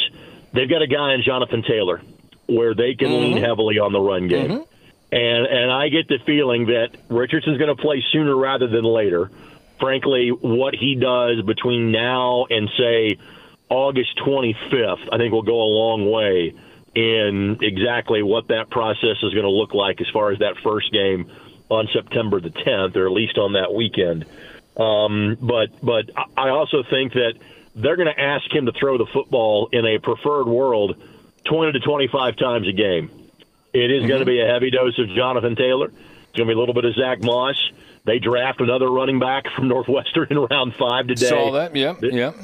they've 0.52 0.70
got 0.70 0.82
a 0.82 0.86
guy 0.86 1.14
in 1.14 1.22
Jonathan 1.22 1.64
Taylor 1.66 2.00
where 2.48 2.74
they 2.74 2.94
can 2.94 3.10
lean 3.10 3.36
heavily 3.36 3.78
on 3.78 3.92
the 3.92 4.00
run 4.00 4.26
game. 4.26 4.64
And, 5.10 5.46
and 5.46 5.70
I 5.70 5.88
get 5.88 6.08
the 6.08 6.18
feeling 6.26 6.66
that 6.66 6.90
Richardson's 7.08 7.58
going 7.58 7.74
to 7.74 7.80
play 7.80 8.04
sooner 8.12 8.34
rather 8.34 8.66
than 8.66 8.84
later. 8.84 9.30
Frankly, 9.80 10.30
what 10.30 10.74
he 10.74 10.96
does 10.96 11.42
between 11.42 11.92
now 11.92 12.46
and, 12.50 12.68
say, 12.76 13.18
August 13.68 14.18
25th, 14.18 15.08
I 15.12 15.18
think 15.18 15.32
will 15.32 15.42
go 15.42 15.62
a 15.62 15.70
long 15.70 16.10
way 16.10 16.54
in 16.94 17.58
exactly 17.60 18.22
what 18.22 18.48
that 18.48 18.70
process 18.70 19.16
is 19.22 19.32
going 19.32 19.44
to 19.44 19.50
look 19.50 19.72
like 19.72 20.00
as 20.00 20.08
far 20.12 20.32
as 20.32 20.38
that 20.40 20.56
first 20.64 20.92
game 20.92 21.30
on 21.68 21.86
September 21.92 22.40
the 22.40 22.50
10th, 22.50 22.96
or 22.96 23.06
at 23.06 23.12
least 23.12 23.38
on 23.38 23.52
that 23.52 23.72
weekend. 23.72 24.24
Um, 24.76 25.36
but 25.40 25.68
but 25.82 26.10
I 26.36 26.48
also 26.48 26.82
think 26.88 27.12
that 27.12 27.34
they're 27.74 27.96
going 27.96 28.12
to 28.12 28.20
ask 28.20 28.50
him 28.52 28.66
to 28.66 28.72
throw 28.72 28.96
the 28.96 29.06
football 29.12 29.68
in 29.72 29.84
a 29.84 29.98
preferred 29.98 30.46
world 30.46 30.96
20 31.44 31.72
to 31.72 31.80
25 31.80 32.36
times 32.36 32.68
a 32.68 32.72
game. 32.72 33.10
It 33.72 33.90
is 33.90 34.06
going 34.06 34.24
to 34.24 34.24
mm-hmm. 34.24 34.26
be 34.26 34.40
a 34.40 34.46
heavy 34.46 34.70
dose 34.70 34.98
of 34.98 35.08
Jonathan 35.08 35.56
Taylor. 35.56 35.86
It's 35.86 36.36
going 36.36 36.48
to 36.48 36.54
be 36.54 36.56
a 36.56 36.58
little 36.58 36.74
bit 36.74 36.84
of 36.84 36.94
Zach 36.94 37.22
Moss. 37.22 37.56
They 38.04 38.18
draft 38.18 38.60
another 38.60 38.90
running 38.90 39.18
back 39.18 39.44
from 39.54 39.68
Northwestern 39.68 40.26
in 40.30 40.38
round 40.38 40.74
five 40.78 41.06
today 41.06 41.28
Saw 41.28 41.52
that? 41.52 41.76
Yep. 41.76 42.02
Yep. 42.02 42.34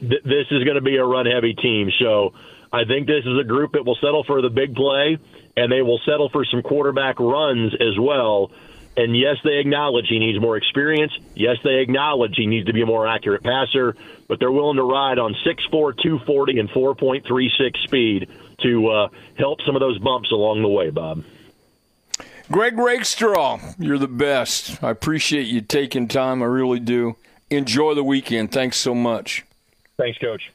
this 0.00 0.46
is 0.50 0.64
going 0.64 0.76
to 0.76 0.80
be 0.80 0.96
a 0.96 1.04
run 1.04 1.26
heavy 1.26 1.54
team. 1.54 1.90
So 2.00 2.32
I 2.72 2.84
think 2.84 3.06
this 3.06 3.24
is 3.24 3.38
a 3.38 3.44
group 3.44 3.72
that 3.72 3.84
will 3.84 3.96
settle 3.96 4.24
for 4.24 4.40
the 4.40 4.50
big 4.50 4.74
play 4.74 5.18
and 5.56 5.70
they 5.70 5.82
will 5.82 6.00
settle 6.04 6.28
for 6.28 6.44
some 6.44 6.62
quarterback 6.62 7.20
runs 7.20 7.74
as 7.74 7.98
well. 7.98 8.50
And 8.96 9.16
yes, 9.16 9.36
they 9.42 9.58
acknowledge 9.58 10.06
he 10.08 10.18
needs 10.18 10.40
more 10.40 10.56
experience. 10.56 11.12
Yes, 11.34 11.56
they 11.64 11.80
acknowledge 11.80 12.34
he 12.36 12.46
needs 12.46 12.66
to 12.66 12.72
be 12.72 12.82
a 12.82 12.86
more 12.86 13.08
accurate 13.08 13.42
passer, 13.42 13.96
but 14.28 14.38
they're 14.38 14.52
willing 14.52 14.76
to 14.76 14.84
ride 14.84 15.18
on 15.18 15.34
6'4, 15.44 15.70
240, 15.70 16.60
and 16.60 16.68
4.36 16.70 17.82
speed 17.82 18.28
to 18.62 18.88
uh, 18.88 19.08
help 19.36 19.60
some 19.66 19.74
of 19.74 19.80
those 19.80 19.98
bumps 19.98 20.30
along 20.30 20.62
the 20.62 20.68
way, 20.68 20.90
Bob. 20.90 21.24
Greg 22.50 22.78
Rakestraw, 22.78 23.58
you're 23.78 23.98
the 23.98 24.06
best. 24.06 24.82
I 24.82 24.90
appreciate 24.90 25.46
you 25.46 25.60
taking 25.60 26.06
time. 26.06 26.42
I 26.42 26.46
really 26.46 26.78
do. 26.78 27.16
Enjoy 27.50 27.94
the 27.94 28.04
weekend. 28.04 28.52
Thanks 28.52 28.76
so 28.76 28.94
much. 28.94 29.44
Thanks, 29.96 30.18
Coach. 30.18 30.52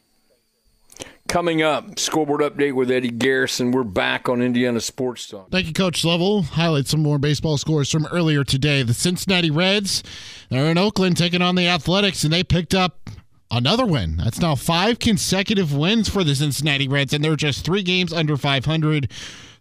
Coming 1.29 1.61
up, 1.61 1.99
scoreboard 1.99 2.41
update 2.41 2.73
with 2.73 2.89
Eddie 2.89 3.11
Garrison. 3.11 3.69
We're 3.69 3.83
back 3.83 4.27
on 4.27 4.41
Indiana 4.41 4.81
Sports 4.81 5.27
Talk. 5.27 5.51
Thank 5.51 5.67
you, 5.67 5.73
Coach 5.73 6.03
Lovell. 6.03 6.41
Highlight 6.41 6.87
some 6.87 7.03
more 7.03 7.19
baseball 7.19 7.59
scores 7.59 7.91
from 7.91 8.07
earlier 8.07 8.43
today. 8.43 8.81
The 8.81 8.95
Cincinnati 8.95 9.51
Reds, 9.51 10.01
they're 10.49 10.71
in 10.71 10.79
Oakland 10.79 11.17
taking 11.17 11.43
on 11.43 11.53
the 11.53 11.67
Athletics, 11.67 12.23
and 12.23 12.33
they 12.33 12.43
picked 12.43 12.73
up 12.73 13.11
another 13.51 13.85
win. 13.85 14.17
That's 14.17 14.39
now 14.39 14.55
five 14.55 14.97
consecutive 14.97 15.71
wins 15.71 16.09
for 16.09 16.23
the 16.23 16.33
Cincinnati 16.33 16.87
Reds, 16.87 17.13
and 17.13 17.23
they're 17.23 17.35
just 17.35 17.63
three 17.63 17.83
games 17.83 18.11
under 18.11 18.35
500. 18.35 19.11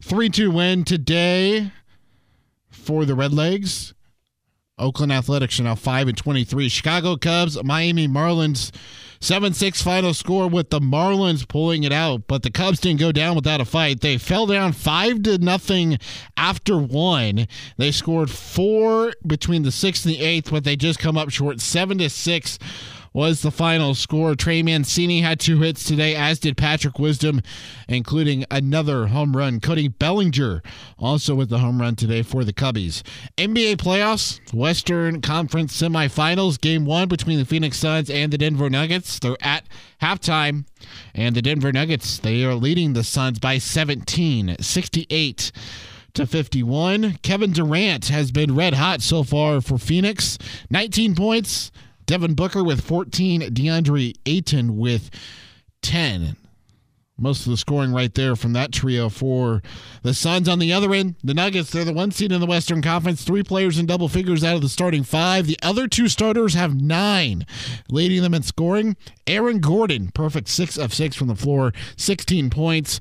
3 0.01 0.31
2 0.31 0.51
win 0.51 0.85
today 0.85 1.71
for 2.71 3.05
the 3.05 3.13
Redlegs. 3.13 3.93
Oakland 4.79 5.13
Athletics 5.13 5.59
are 5.61 5.65
now 5.65 5.75
5 5.75 6.09
and 6.09 6.17
23. 6.17 6.69
Chicago 6.69 7.17
Cubs, 7.17 7.63
Miami 7.63 8.09
Marlins. 8.09 8.71
7 9.21 9.53
6 9.53 9.83
final 9.83 10.15
score 10.15 10.47
with 10.47 10.71
the 10.71 10.79
Marlins 10.79 11.47
pulling 11.47 11.83
it 11.83 11.93
out, 11.93 12.29
but 12.29 12.45
the 12.45 12.53
Cubs 12.53 12.79
didn't 12.79 13.01
go 13.01 13.11
down 13.11 13.35
without 13.35 13.61
a 13.61 13.65
fight. 13.65 14.01
They 14.01 14.17
fell 14.17 14.47
down 14.47 14.73
5 14.73 15.25
to 15.25 15.39
nothing 15.39 15.99
after 16.37 16.79
one. 16.79 17.49
They 17.79 17.91
scored 17.91 18.31
four 18.31 19.13
between 19.27 19.65
the 19.65 19.73
sixth 19.73 20.07
and 20.07 20.15
the 20.15 20.21
eighth, 20.21 20.53
but 20.53 20.63
they 20.63 20.77
just 20.77 21.01
come 21.01 21.19
up 21.19 21.31
short. 21.31 21.61
7 21.61 21.99
to 21.99 22.09
6 22.09 22.59
was 23.13 23.43
the 23.43 23.51
final 23.51 23.95
score. 23.95 24.35
Trey 24.35 24.63
Mancini 24.63 25.21
had 25.21 25.41
two 25.41 25.61
hits 25.61 25.85
today, 25.85 26.15
as 26.15 26.39
did 26.39 26.57
Patrick 26.57 26.99
Wisdom, 26.99 27.41
including 27.89 28.45
another 28.51 29.07
home 29.07 29.37
run. 29.37 29.61
Cody 29.61 29.89
Bellinger 29.89 30.63
also 30.99 31.35
with 31.35 31.49
the 31.49 31.59
home 31.59 31.81
run 31.81 31.97
today 31.97 32.23
for 32.23 32.45
the 32.45 32.53
Cubbies. 32.53 33.03
NBA 33.37 33.77
playoffs, 33.77 34.41
Western 34.53 35.21
Conference 35.21 35.81
semifinals, 35.81 36.61
game 36.61 36.85
one 36.85 37.09
between 37.09 37.39
the 37.39 37.45
Phoenix 37.45 37.79
Suns 37.79 38.11
and 38.11 38.33
the 38.33 38.39
Denver 38.39 38.71
Nuggets. 38.71 39.19
They're 39.19 39.37
at 39.41 39.65
halftime, 40.01 40.67
and 41.15 41.35
the 41.35 41.43
Denver 41.43 41.73
Nuggets, 41.73 42.19
they 42.19 42.45
are 42.45 42.55
leading 42.55 42.93
the 42.93 43.05
Suns 43.05 43.39
by 43.39 43.59
17, 43.59 44.57
68 44.61 45.53
to 46.15 46.27
51. 46.27 47.19
Kevin 47.23 47.53
Durant 47.53 48.09
has 48.09 48.33
been 48.33 48.55
red 48.55 48.75
hot 48.75 49.01
so 49.03 49.23
far 49.23 49.61
for 49.61 49.79
Phoenix. 49.79 50.39
19 50.71 51.15
points. 51.15 51.71
Devin 52.09 52.33
Booker 52.33 52.65
with 52.65 52.81
14. 52.81 53.43
DeAndre 53.43 54.15
Ayton 54.25 54.79
with 54.79 55.11
10. 55.83 56.37
Most 57.21 57.45
of 57.45 57.51
the 57.51 57.59
scoring 57.59 57.93
right 57.93 58.15
there 58.15 58.35
from 58.35 58.55
that 58.55 58.73
trio 58.73 59.11
for 59.11 59.61
the 60.03 60.15
Suns. 60.15 60.49
On 60.49 60.59
the 60.59 60.73
other 60.73 60.95
end, 60.95 61.17
the 61.23 61.35
Nuggets, 61.35 61.71
they're 61.71 61.85
the 61.85 61.93
one 61.93 62.11
seed 62.11 62.33
in 62.33 62.41
the 62.41 62.47
Western 62.47 62.81
Conference. 62.81 63.23
Three 63.23 63.43
players 63.43 63.79
in 63.79 63.85
double 63.85 64.09
figures 64.09 64.43
out 64.43 64.55
of 64.57 64.63
the 64.63 64.71
starting 64.71 65.03
five. 65.03 65.47
The 65.47 65.59
other 65.63 65.87
two 65.87 66.09
starters 66.09 66.55
have 66.55 66.81
nine, 66.81 67.45
leading 67.91 68.23
them 68.23 68.35
in 68.35 68.43
scoring. 68.43 68.97
Aaron 69.27 69.59
Gordon, 69.59 70.11
perfect 70.15 70.49
six 70.49 70.79
of 70.79 70.95
six 70.95 71.15
from 71.15 71.29
the 71.29 71.35
floor, 71.35 71.75
16 71.99 72.49
points. 72.49 73.01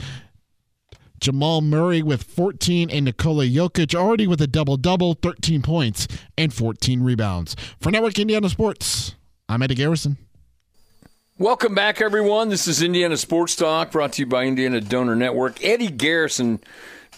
Jamal 1.20 1.62
Murray 1.62 2.02
with 2.02 2.24
14 2.24 2.90
and 2.90 3.06
Nikola 3.06 3.46
Jokic 3.46 3.96
already 3.96 4.28
with 4.28 4.42
a 4.42 4.48
double 4.48 4.78
double, 4.78 5.14
13 5.16 5.62
points 5.62 6.08
and 6.38 6.54
14 6.54 7.02
rebounds. 7.02 7.56
For 7.80 7.92
Network 7.92 8.20
Indiana 8.20 8.50
Sports, 8.50 9.16
I'm 9.50 9.62
Eddie 9.62 9.76
Garrison. 9.76 10.18
Welcome 11.40 11.76
back, 11.76 12.02
everyone. 12.02 12.50
This 12.50 12.68
is 12.68 12.82
Indiana 12.82 13.16
Sports 13.16 13.56
Talk 13.56 13.92
brought 13.92 14.14
to 14.14 14.24
you 14.24 14.26
by 14.26 14.46
Indiana 14.46 14.82
Donor 14.82 15.16
Network. 15.16 15.64
Eddie 15.64 15.92
Garrison 15.92 16.60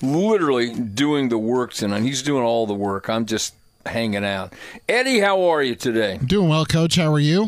literally 0.02 0.74
doing 0.74 1.30
the 1.30 1.38
work 1.38 1.74
tonight. 1.74 2.02
He's 2.02 2.22
doing 2.22 2.44
all 2.44 2.68
the 2.68 2.74
work. 2.74 3.10
I'm 3.10 3.26
just 3.26 3.54
hanging 3.86 4.26
out. 4.26 4.54
Eddie, 4.88 5.20
how 5.20 5.44
are 5.44 5.64
you 5.64 5.76
today? 5.76 6.20
Doing 6.26 6.50
well, 6.50 6.66
Coach. 6.66 6.96
How 6.96 7.12
are 7.14 7.20
you? 7.20 7.48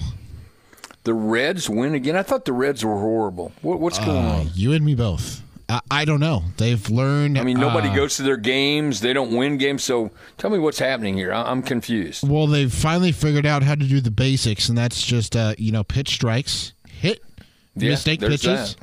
The 1.03 1.13
Reds 1.13 1.69
win 1.69 1.95
again. 1.95 2.15
I 2.15 2.23
thought 2.23 2.45
the 2.45 2.53
Reds 2.53 2.85
were 2.85 2.99
horrible. 2.99 3.51
What, 3.61 3.79
what's 3.79 3.99
going 3.99 4.25
uh, 4.25 4.37
on? 4.39 4.51
You 4.53 4.71
and 4.73 4.85
me 4.85 4.95
both. 4.95 5.41
I, 5.71 5.79
I, 5.89 6.05
don't 6.05 6.19
know. 6.19 6.43
They've 6.57 6.89
learned. 6.89 7.39
I 7.39 7.43
mean, 7.43 7.57
nobody 7.57 7.87
uh, 7.87 7.95
goes 7.95 8.17
to 8.17 8.23
their 8.23 8.35
games. 8.35 8.99
They 8.99 9.13
don't 9.13 9.33
win 9.35 9.57
games. 9.57 9.83
So 9.85 10.11
tell 10.37 10.49
me 10.49 10.59
what's 10.59 10.79
happening 10.79 11.15
here. 11.15 11.31
I, 11.31 11.49
am 11.49 11.61
confused. 11.61 12.27
Well, 12.27 12.45
they've 12.45 12.71
finally 12.71 13.13
figured 13.13 13.45
out 13.45 13.63
how 13.63 13.75
to 13.75 13.85
do 13.85 14.01
the 14.01 14.11
basics, 14.11 14.67
and 14.67 14.77
that's 14.77 15.01
just 15.01 15.35
uh, 15.35 15.55
you 15.57 15.71
know 15.71 15.85
pitch 15.85 16.09
strikes, 16.09 16.73
hit 16.89 17.23
yeah, 17.75 17.91
mistake 17.91 18.19
pitches. 18.19 18.75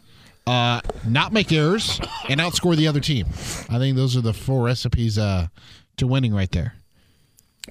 Uh, 0.46 0.80
not 1.06 1.30
make 1.30 1.52
errors 1.52 2.00
and 2.30 2.40
outscore 2.40 2.74
the 2.74 2.88
other 2.88 3.00
team. 3.00 3.26
I 3.68 3.76
think 3.78 3.96
those 3.96 4.16
are 4.16 4.22
the 4.22 4.32
four 4.32 4.64
recipes 4.64 5.18
uh, 5.18 5.48
to 5.98 6.06
winning 6.06 6.32
right 6.34 6.50
there. 6.50 6.72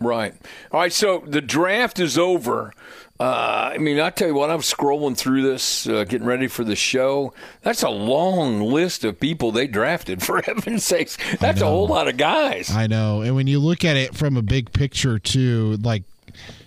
Right. 0.01 0.34
All 0.72 0.80
right. 0.82 0.94
So 0.94 1.24
the 1.25 1.42
draft 1.42 2.00
is 2.00 2.18
over. 2.18 2.74
Uh, 3.20 3.72
I 3.74 3.77
mean, 3.80 4.00
I 4.00 4.12
tell 4.12 4.27
you 4.27 4.36
what, 4.36 4.51
I'm 4.51 4.60
scrolling 4.60 5.18
through 5.18 5.42
this, 5.42 5.88
uh, 5.88 6.04
getting 6.04 6.27
ready 6.27 6.48
for 6.48 6.63
the 6.63 6.75
show. 6.75 7.34
That's 7.63 7.82
a 7.82 7.89
long 7.89 8.62
list 8.62 9.04
of 9.04 9.20
people 9.20 9.51
they 9.51 9.66
drafted. 9.66 10.22
For 10.27 10.42
heaven's 10.42 10.84
sakes, 10.84 11.18
that's 11.39 11.62
a 11.62 11.66
whole 11.66 11.88
lot 11.88 12.08
of 12.08 12.18
guys. 12.18 12.70
I 12.70 12.86
know. 12.86 13.22
And 13.22 13.36
when 13.36 13.48
you 13.48 13.60
look 13.60 13.84
at 13.84 13.98
it 13.98 14.16
from 14.16 14.38
a 14.38 14.44
big 14.44 14.72
picture, 14.72 15.18
too, 15.18 15.77
like 15.82 16.04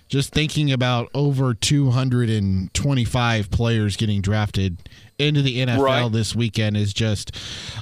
just 0.09 0.33
thinking 0.33 0.73
about 0.73 1.09
over 1.13 1.53
225 1.53 3.49
players 3.49 3.95
getting 3.95 4.21
drafted 4.21 4.77
into 5.21 5.41
the 5.41 5.57
NFL 5.65 5.81
right. 5.81 6.11
this 6.11 6.35
weekend 6.35 6.75
is 6.75 6.93
just 6.93 7.35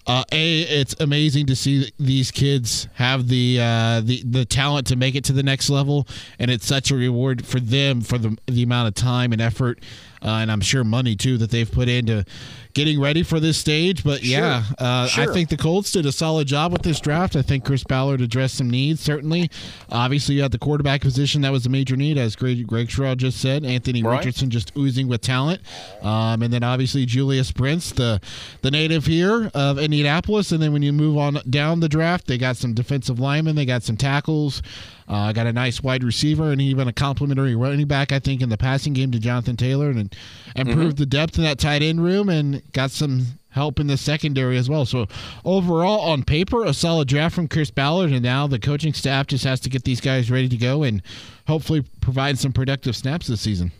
uh, 0.06 0.24
a. 0.32 0.62
It's 0.62 0.96
amazing 1.00 1.48
to 1.48 1.56
see 1.56 1.92
these 2.00 2.32
kids 2.32 2.88
have 2.96 3.28
the 3.28 3.60
uh, 3.62 4.02
the 4.02 4.24
the 4.24 4.46
talent 4.46 4.88
to 4.88 4.96
make 4.96 5.16
it 5.16 5.24
to 5.26 5.34
the 5.34 5.44
next 5.44 5.70
level, 5.70 6.08
and 6.38 6.52
it's 6.52 6.66
such 6.66 6.92
a 6.92 6.96
reward 6.96 7.46
for 7.46 7.60
them 7.60 8.02
for 8.02 8.18
the 8.18 8.38
the 8.48 8.64
amount 8.64 8.88
of 8.88 8.96
time 8.96 9.32
and 9.32 9.42
effort, 9.42 9.80
uh, 10.22 10.28
and 10.28 10.52
I'm 10.52 10.62
sure 10.62 10.84
money 10.84 11.16
too 11.16 11.38
that 11.38 11.52
they've 11.52 11.72
put 11.72 11.88
into 11.88 12.26
getting 12.74 13.00
ready 13.00 13.24
for 13.24 13.40
this 13.40 13.58
stage. 13.58 14.04
But 14.04 14.22
sure. 14.22 14.40
yeah, 14.40 14.64
uh, 14.78 15.08
sure. 15.08 15.30
I 15.30 15.34
think 15.34 15.50
the 15.50 15.58
Colts 15.58 15.92
did 15.92 16.06
a 16.06 16.12
solid 16.12 16.48
job 16.48 16.72
with 16.72 16.82
this 16.82 17.00
draft. 17.00 17.36
I 17.36 17.42
think 17.42 17.66
Chris 17.66 17.84
Ballard 17.84 18.22
addressed 18.22 18.58
some 18.58 18.70
needs, 18.70 19.02
certainly. 19.02 19.50
Obviously, 19.90 20.36
you 20.36 20.42
had 20.42 20.52
the 20.52 20.60
quarterback 20.60 21.02
position. 21.02 21.42
That 21.42 21.52
was 21.52 21.66
a 21.66 21.70
major 21.70 21.96
need, 21.96 22.18
as 22.18 22.36
Greg, 22.36 22.66
Greg 22.68 22.88
Sherrod 22.88 23.18
just 23.18 23.40
said. 23.40 23.66
Anthony 23.66 24.04
right. 24.04 24.18
Richardson 24.18 24.50
just 24.50 24.72
oozing 24.78 25.08
with 25.08 25.22
talent. 25.22 25.62
Um, 26.02 26.42
and 26.42 26.54
then 26.54 26.64
obviously 26.64 27.06
Julius 27.30 27.52
Brents, 27.52 27.92
the, 27.92 28.20
the 28.64 28.72
native 28.72 29.06
here 29.06 29.52
of 29.54 29.78
Indianapolis. 29.78 30.52
And 30.52 30.64
then 30.64 30.74
when 30.74 30.82
you 30.82 30.92
move 30.92 31.16
on 31.16 31.38
down 31.48 31.80
the 31.80 31.88
draft, 31.88 32.26
they 32.26 32.40
got 32.40 32.58
some 32.58 32.74
defensive 32.74 33.20
linemen, 33.20 33.56
they 33.56 33.68
got 33.68 33.84
some 33.84 33.98
tackles. 33.98 34.64
Uh, 35.08 35.32
got 35.34 35.48
a 35.48 35.54
nice 35.54 35.82
wide 35.82 36.04
receiver 36.04 36.52
and 36.52 36.62
even 36.62 36.88
a 36.88 36.94
complimentary 36.94 37.56
running 37.56 37.88
back, 37.88 38.12
I 38.12 38.20
think, 38.20 38.44
in 38.44 38.50
the 38.50 38.58
passing 38.58 38.94
game 38.94 39.12
to 39.12 39.20
Jonathan 39.20 39.58
Taylor 39.58 39.90
and 39.90 40.16
improved 40.56 40.98
mm-hmm. 40.98 41.00
the 41.00 41.06
depth 41.08 41.38
in 41.40 41.44
that 41.46 41.58
tight 41.58 41.82
end 41.82 42.04
room 42.04 42.30
and 42.30 42.62
got 42.74 42.92
some 42.92 43.26
help 43.50 43.80
in 43.80 43.88
the 43.88 43.98
secondary 43.98 44.56
as 44.56 44.70
well. 44.70 44.86
So 44.86 45.08
overall, 45.44 46.02
on 46.02 46.24
paper, 46.24 46.64
a 46.64 46.76
solid 46.76 47.08
draft 47.08 47.34
from 47.34 47.48
Chris 47.48 47.72
Ballard, 47.72 48.12
and 48.12 48.22
now 48.22 48.46
the 48.46 48.60
coaching 48.60 48.94
staff 48.94 49.26
just 49.26 49.44
has 49.46 49.60
to 49.62 49.70
get 49.70 49.84
these 49.84 50.00
guys 50.00 50.30
ready 50.30 50.48
to 50.48 50.58
go 50.58 50.84
and 50.84 51.02
hopefully 51.48 51.84
provide 52.02 52.38
some 52.38 52.54
productive 52.54 52.96
snaps 52.96 53.26
this 53.26 53.42
season. 53.42 53.72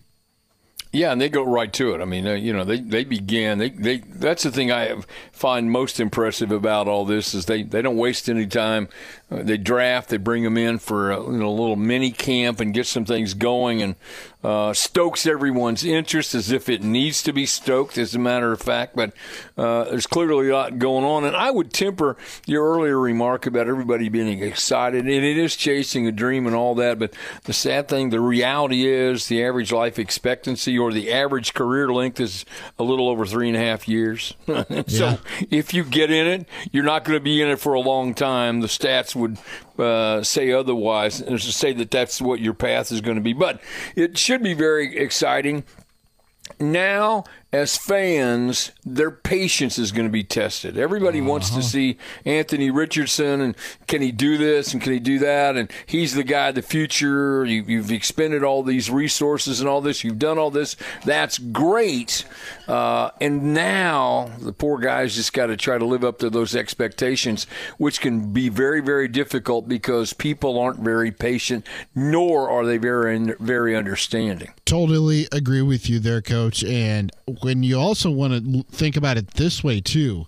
Yeah, 0.92 1.12
and 1.12 1.22
they 1.22 1.30
go 1.30 1.44
right 1.44 1.72
to 1.74 1.94
it. 1.94 2.02
I 2.02 2.06
mean, 2.06 2.26
uh, 2.26 2.34
you 2.34 2.52
know, 2.52 2.64
they, 2.64 2.80
they 2.80 3.04
began. 3.04 3.60
They, 3.60 3.70
they 3.70 3.98
that's 3.98 4.42
the 4.42 4.50
thing 4.50 4.72
I 4.72 4.96
find 5.32 5.72
most 5.72 6.00
impressive 6.00 6.52
about 6.52 6.88
all 6.88 7.06
this 7.06 7.36
is 7.36 7.46
they, 7.46 7.62
they 7.62 7.84
don't 7.84 7.98
waste 7.98 8.28
any 8.28 8.48
time. 8.48 8.90
Uh, 9.32 9.44
they 9.44 9.58
draft, 9.58 10.10
they 10.10 10.18
bring 10.18 10.44
them 10.44 10.58
in 10.58 10.80
for 10.80 11.12
a, 11.12 11.24
you 11.24 11.38
know, 11.38 11.50
a 11.50 11.52
little 11.52 11.76
mini 11.76 12.12
camp 12.12 12.60
and 12.60 12.74
get 12.74 12.88
some 12.88 13.06
things 13.06 13.34
going, 13.34 13.82
and 13.82 13.96
uh, 14.42 14.74
stokes 14.74 15.28
everyone's 15.28 15.84
interest 15.84 16.34
as 16.34 16.50
if 16.50 16.70
it 16.70 16.82
needs 16.82 17.22
to 17.22 17.34
be 17.34 17.46
stoked, 17.46 17.98
as 17.98 18.16
a 18.16 18.20
matter 18.20 18.54
of 18.54 18.62
fact. 18.62 18.96
But 18.96 19.12
uh, 19.58 19.86
there's 19.86 20.08
clearly 20.08 20.50
a 20.50 20.54
lot 20.54 20.80
going 20.80 21.04
on. 21.04 21.26
And 21.26 21.36
I 21.36 21.52
would 21.52 21.74
temper 21.74 22.16
your 22.46 22.66
earlier 22.74 22.98
remark 22.98 23.46
about 23.46 23.68
everybody 23.68 24.08
being 24.08 24.42
excited. 24.42 25.02
And 25.02 25.10
it 25.10 25.38
is 25.38 25.58
chasing 25.58 26.08
a 26.08 26.12
dream 26.12 26.48
and 26.48 26.56
all 26.56 26.74
that. 26.76 27.00
But 27.00 27.14
the 27.44 27.54
sad 27.54 27.90
thing, 27.90 28.12
the 28.12 28.22
reality 28.22 28.88
is 28.88 29.28
the 29.28 29.44
average 29.44 29.74
life 29.74 30.00
expectancy 30.00 30.78
or 30.78 30.94
the 30.94 31.12
average 31.12 31.54
career 31.54 31.92
length 31.92 32.22
is 32.22 32.46
a 32.78 32.84
little 32.84 33.10
over 33.10 33.26
three 33.26 33.50
and 33.50 33.58
a 33.58 33.60
half 33.60 33.90
years. 33.90 34.36
so 34.48 34.64
yeah. 34.88 35.18
if 35.52 35.74
you 35.74 35.84
get 35.84 36.12
in 36.12 36.28
it, 36.28 36.48
you're 36.72 36.84
not 36.86 37.04
going 37.04 37.18
to 37.18 37.24
be 37.24 37.42
in 37.42 37.50
it 37.50 37.60
for 37.60 37.74
a 37.74 37.82
long 37.82 38.14
time. 38.14 38.62
The 38.62 38.68
stats 38.68 39.16
would 39.20 39.38
uh, 39.78 40.24
say 40.24 40.52
otherwise, 40.52 41.22
and 41.22 41.40
to 41.40 41.52
say 41.52 41.74
that 41.74 41.92
that's 41.92 42.22
what 42.22 42.40
your 42.40 42.54
path 42.54 42.92
is 42.92 43.02
going 43.02 43.16
to 43.16 43.22
be. 43.22 43.34
But 43.34 43.62
it 43.96 44.18
should 44.18 44.44
be 44.44 44.54
very 44.54 44.98
exciting. 44.98 45.64
Now 46.60 47.26
as 47.52 47.78
fans, 47.78 48.72
their 48.86 49.10
patience 49.10 49.80
is 49.80 49.92
going 49.92 50.08
to 50.08 50.12
be 50.12 50.24
tested. 50.24 50.78
Everybody 50.78 51.20
uh-huh. 51.20 51.30
wants 51.30 51.50
to 51.50 51.60
uh-huh. 51.60 51.64
see 51.64 51.98
Anthony 52.24 52.70
Richardson 52.70 53.42
and 53.42 53.56
can 53.88 54.02
he 54.02 54.12
do 54.12 54.38
this 54.38 54.72
and 54.72 54.82
can 54.82 54.94
he 54.94 55.00
do 55.00 55.18
that? 55.20 55.58
And 55.58 55.72
he's 55.86 56.14
the 56.14 56.24
guy 56.24 56.50
of 56.50 56.56
the 56.56 56.62
future. 56.62 57.44
You, 57.46 57.82
have 57.82 57.92
expended 57.92 58.44
all 58.44 58.62
these 58.62 58.90
resources 58.92 59.60
and 59.60 59.68
all 59.68 59.82
this. 59.82 60.04
You've 60.04 60.20
done 60.20 60.38
all 60.38 60.52
this. 60.52 60.76
That's 61.06 61.40
great. 61.40 62.24
Uh, 62.68 63.10
and 63.20 63.54
now 63.56 64.30
the 64.40 64.54
poor 64.54 64.78
guy's 64.78 65.16
just 65.16 65.34
got 65.34 65.48
to 65.48 65.58
try 65.58 65.80
to 65.80 65.86
live 65.86 66.04
up 66.04 66.20
to 66.20 66.30
those 66.30 66.56
expectations, 66.56 67.48
which 67.78 68.00
can 68.00 68.32
be 68.32 68.50
very, 68.50 68.82
very 68.82 69.08
difficult 69.08 69.68
because 69.68 70.14
people 70.14 70.60
aren't 70.60 70.80
very 70.80 71.12
patient, 71.12 71.66
nor 71.96 72.48
are 72.48 72.66
they 72.66 72.78
very, 72.78 73.18
very 73.40 73.76
understanding. 73.76 74.54
Totally 74.66 75.28
agree 75.32 75.64
with 75.64 75.90
you 75.90 75.98
there, 75.98 76.22
Coach. 76.22 76.64
And 76.64 77.12
when 77.42 77.64
you 77.64 77.78
also 77.78 78.10
want 78.10 78.34
to 78.34 78.64
think 78.72 78.98
about 78.98 79.18
it 79.18 79.36
this 79.36 79.64
way 79.64 79.82
too, 79.82 80.26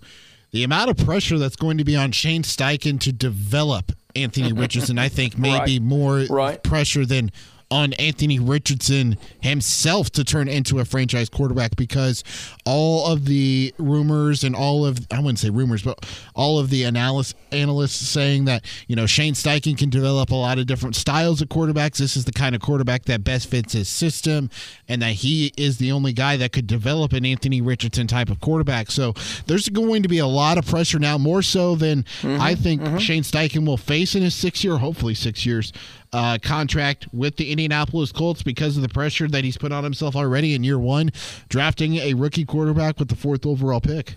the 0.50 0.64
amount 0.64 0.90
of 0.90 0.96
pressure 0.98 1.38
that's 1.38 1.56
going 1.56 1.78
to 1.78 1.84
be 1.84 1.96
on 1.96 2.12
Shane 2.12 2.42
Steichen 2.42 3.00
to 3.00 3.12
develop 3.12 3.92
Anthony 4.14 4.52
Richardson, 4.58 4.98
I 4.98 5.08
think, 5.08 5.38
may 5.38 5.58
right. 5.58 5.66
be 5.66 5.80
more 5.80 6.24
right. 6.28 6.62
pressure 6.62 7.06
than 7.06 7.30
on 7.72 7.94
Anthony 7.94 8.38
Richardson 8.38 9.16
himself 9.40 10.10
to 10.10 10.22
turn 10.22 10.46
into 10.46 10.78
a 10.78 10.84
franchise 10.84 11.30
quarterback 11.30 11.74
because 11.74 12.22
all 12.66 13.06
of 13.06 13.24
the 13.24 13.74
rumors 13.78 14.44
and 14.44 14.54
all 14.54 14.84
of 14.84 14.98
I 15.10 15.18
wouldn't 15.20 15.38
say 15.38 15.48
rumors, 15.48 15.82
but 15.82 16.04
all 16.34 16.58
of 16.58 16.68
the 16.68 16.84
analysts 16.84 17.34
analysts 17.50 18.06
saying 18.06 18.44
that 18.44 18.66
you 18.88 18.94
know 18.94 19.06
Shane 19.06 19.32
Steichen 19.32 19.78
can 19.78 19.88
develop 19.88 20.30
a 20.30 20.34
lot 20.34 20.58
of 20.58 20.66
different 20.66 20.96
styles 20.96 21.40
of 21.40 21.48
quarterbacks. 21.48 21.96
This 21.96 22.14
is 22.14 22.26
the 22.26 22.32
kind 22.32 22.54
of 22.54 22.60
quarterback 22.60 23.06
that 23.06 23.24
best 23.24 23.48
fits 23.48 23.72
his 23.72 23.88
system, 23.88 24.50
and 24.86 25.00
that 25.00 25.12
he 25.14 25.50
is 25.56 25.78
the 25.78 25.92
only 25.92 26.12
guy 26.12 26.36
that 26.36 26.52
could 26.52 26.66
develop 26.66 27.14
an 27.14 27.24
Anthony 27.24 27.62
Richardson 27.62 28.06
type 28.06 28.28
of 28.28 28.38
quarterback. 28.40 28.90
So 28.90 29.14
there's 29.46 29.70
going 29.70 30.02
to 30.02 30.10
be 30.10 30.18
a 30.18 30.26
lot 30.26 30.58
of 30.58 30.66
pressure 30.66 30.98
now, 30.98 31.16
more 31.16 31.40
so 31.40 31.74
than 31.74 32.02
mm-hmm, 32.20 32.38
I 32.38 32.54
think 32.54 32.82
mm-hmm. 32.82 32.98
Shane 32.98 33.22
Steichen 33.22 33.66
will 33.66 33.78
face 33.78 34.14
in 34.14 34.22
his 34.22 34.34
six 34.34 34.62
year, 34.62 34.76
hopefully 34.76 35.14
six 35.14 35.46
years 35.46 35.72
uh, 36.12 36.38
contract 36.42 37.06
with 37.12 37.36
the 37.36 37.50
Indianapolis 37.50 38.12
Colts 38.12 38.42
because 38.42 38.76
of 38.76 38.82
the 38.82 38.88
pressure 38.88 39.28
that 39.28 39.44
he's 39.44 39.56
put 39.56 39.72
on 39.72 39.84
himself 39.84 40.14
already 40.14 40.54
in 40.54 40.64
year 40.64 40.78
one, 40.78 41.10
drafting 41.48 41.96
a 41.96 42.14
rookie 42.14 42.44
quarterback 42.44 42.98
with 42.98 43.08
the 43.08 43.16
fourth 43.16 43.46
overall 43.46 43.80
pick. 43.80 44.16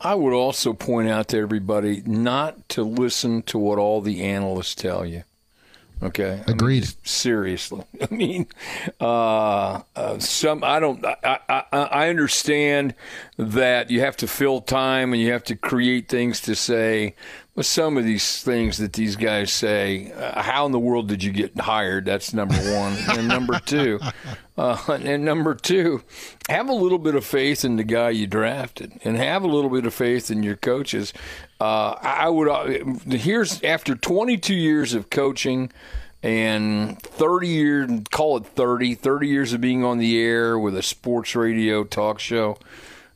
I 0.00 0.14
would 0.14 0.32
also 0.32 0.72
point 0.72 1.08
out 1.08 1.28
to 1.28 1.38
everybody 1.38 2.02
not 2.06 2.68
to 2.70 2.82
listen 2.82 3.42
to 3.42 3.58
what 3.58 3.78
all 3.78 4.00
the 4.00 4.22
analysts 4.22 4.74
tell 4.74 5.04
you. 5.04 5.24
Okay, 6.02 6.42
agreed. 6.46 6.84
I 6.84 6.86
mean, 6.86 6.94
seriously, 7.04 7.84
I 8.00 8.14
mean, 8.14 8.46
uh, 9.00 9.82
uh, 9.94 10.18
some 10.18 10.64
I 10.64 10.80
don't. 10.80 11.04
I, 11.04 11.38
I, 11.48 11.64
I 11.72 12.08
understand 12.08 12.94
that 13.36 13.90
you 13.90 14.00
have 14.00 14.16
to 14.18 14.26
fill 14.26 14.62
time 14.62 15.12
and 15.12 15.20
you 15.20 15.32
have 15.32 15.44
to 15.44 15.56
create 15.56 16.08
things 16.08 16.40
to 16.42 16.54
say. 16.54 17.14
But 17.54 17.66
some 17.66 17.98
of 17.98 18.04
these 18.04 18.42
things 18.42 18.78
that 18.78 18.94
these 18.94 19.16
guys 19.16 19.52
say, 19.52 20.12
uh, 20.12 20.40
how 20.40 20.64
in 20.64 20.72
the 20.72 20.78
world 20.78 21.08
did 21.08 21.22
you 21.22 21.32
get 21.32 21.58
hired? 21.58 22.06
That's 22.06 22.32
number 22.32 22.54
one. 22.54 22.96
and 23.18 23.28
number 23.28 23.58
two, 23.58 24.00
uh, 24.56 24.78
and 24.88 25.24
number 25.24 25.54
two, 25.54 26.02
have 26.48 26.70
a 26.70 26.74
little 26.74 26.98
bit 26.98 27.14
of 27.14 27.26
faith 27.26 27.64
in 27.64 27.76
the 27.76 27.84
guy 27.84 28.10
you 28.10 28.26
drafted, 28.26 28.98
and 29.04 29.16
have 29.16 29.42
a 29.42 29.48
little 29.48 29.68
bit 29.68 29.84
of 29.84 29.92
faith 29.92 30.30
in 30.30 30.42
your 30.42 30.56
coaches. 30.56 31.12
Uh, 31.60 31.94
I 32.00 32.28
would. 32.28 32.48
Uh, 32.48 33.14
here's 33.16 33.62
after 33.62 33.94
22 33.94 34.54
years 34.54 34.94
of 34.94 35.10
coaching 35.10 35.70
and 36.22 37.00
30 37.02 37.48
years, 37.48 37.90
call 38.10 38.38
it 38.38 38.46
30, 38.46 38.94
30 38.94 39.28
years 39.28 39.52
of 39.52 39.60
being 39.60 39.84
on 39.84 39.98
the 39.98 40.18
air 40.18 40.58
with 40.58 40.76
a 40.76 40.82
sports 40.82 41.36
radio 41.36 41.84
talk 41.84 42.18
show. 42.18 42.56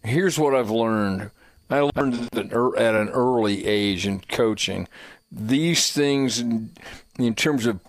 Here's 0.03 0.39
what 0.39 0.55
I've 0.55 0.71
learned. 0.71 1.31
I 1.71 1.91
learned 1.97 2.29
at 2.35 2.95
an 2.95 3.09
early 3.09 3.67
age 3.67 4.07
in 4.07 4.21
coaching 4.21 4.87
these 5.35 5.91
things 5.91 6.39
in, 6.39 6.71
in 7.19 7.35
terms 7.35 7.67
of 7.67 7.81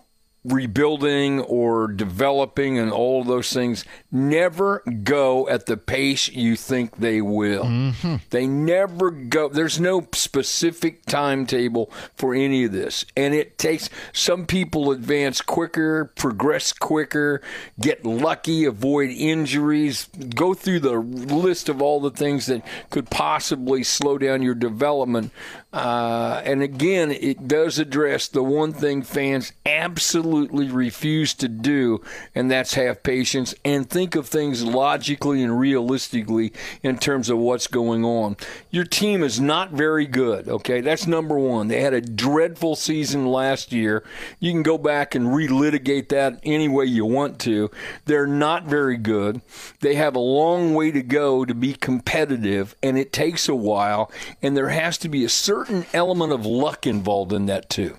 rebuilding 0.46 1.42
or 1.42 1.88
developing 1.88 2.78
and 2.78 2.92
all 2.92 3.22
of 3.22 3.28
those 3.28 3.52
things 3.52 3.84
never 4.12 4.84
go 5.04 5.50
at 5.50 5.66
the 5.66 5.78
pace 5.78 6.30
you 6.30 6.56
think 6.56 6.98
they 6.98 7.22
will. 7.22 7.64
Mm-hmm. 7.64 8.16
They 8.30 8.48
never 8.48 9.12
go. 9.12 9.50
There's 9.50 9.80
no 9.80 10.08
specific 10.14 11.06
timetable 11.06 11.92
for 12.16 12.36
any 12.36 12.66
of 12.66 12.72
this. 12.72 13.06
And 13.18 13.34
it 13.34 13.58
takes 13.58 13.90
some 14.14 14.46
people 14.46 14.92
advance 14.92 15.42
quicker, 15.42 16.06
progress 16.16 16.74
quicker, 16.74 17.42
get 17.80 18.06
lucky, 18.06 18.66
avoid 18.66 19.10
injuries, 19.10 20.08
go 20.36 20.54
through 20.54 20.82
the 20.82 20.98
list 21.00 21.70
of 21.70 21.82
all 21.82 22.00
the 22.00 22.12
things 22.12 22.46
that 22.46 22.64
could 22.90 23.10
possibly 23.10 23.84
slow 23.84 24.18
down 24.18 24.42
your 24.42 24.56
development. 24.56 25.32
Uh, 25.76 26.42
and 26.46 26.64
again, 26.64 27.12
it 27.12 27.50
does 27.50 27.78
address 27.78 28.30
the 28.30 28.42
one 28.42 28.72
thing 28.72 29.02
fans 29.02 29.52
absolutely 29.66 30.70
refuse 30.70 31.34
to 31.34 31.50
do, 31.50 32.02
and 32.34 32.50
that's 32.50 32.76
have 32.76 33.04
patience 33.04 33.54
and 33.66 33.90
think 33.90 34.16
of 34.16 34.26
things 34.26 34.64
logically 34.64 35.44
and 35.44 35.60
realistically 35.60 36.54
in 36.82 36.98
terms 36.98 37.30
of 37.30 37.38
what's 37.38 37.68
going 37.68 38.06
on. 38.06 38.38
Your 38.72 38.86
team 38.86 39.22
is 39.22 39.42
not 39.42 39.72
very 39.72 40.06
good, 40.06 40.48
okay? 40.48 40.80
That's 40.80 41.08
number 41.08 41.38
one. 41.38 41.68
They 41.68 41.82
had 41.82 41.94
a 41.94 42.00
dreadful 42.00 42.78
season 42.78 43.26
last 43.26 43.74
year. 43.74 44.02
You 44.40 44.54
can 44.54 44.64
go 44.64 44.78
back 44.78 45.14
and 45.14 45.28
relitigate 45.28 46.08
that 46.08 46.40
any 46.44 46.70
way 46.70 46.86
you 46.86 47.06
want 47.06 47.38
to. 47.40 47.70
They're 48.06 48.26
not 48.26 48.64
very 48.64 48.96
good. 48.96 49.42
They 49.82 49.96
have 49.96 50.16
a 50.16 50.20
long 50.20 50.74
way 50.74 50.92
to 50.92 51.04
go 51.04 51.44
to 51.44 51.54
be 51.54 51.74
competitive, 51.74 52.78
and 52.82 52.98
it 52.98 53.12
takes 53.12 53.50
a 53.50 53.56
while, 53.56 54.10
and 54.42 54.56
there 54.56 54.70
has 54.70 54.98
to 55.00 55.10
be 55.10 55.26
a 55.26 55.30
certain 55.30 55.64
certain 55.65 55.86
element 55.93 56.32
of 56.32 56.45
luck 56.45 56.86
involved 56.86 57.34
in 57.34 57.47
that 57.47 57.69
too. 57.69 57.95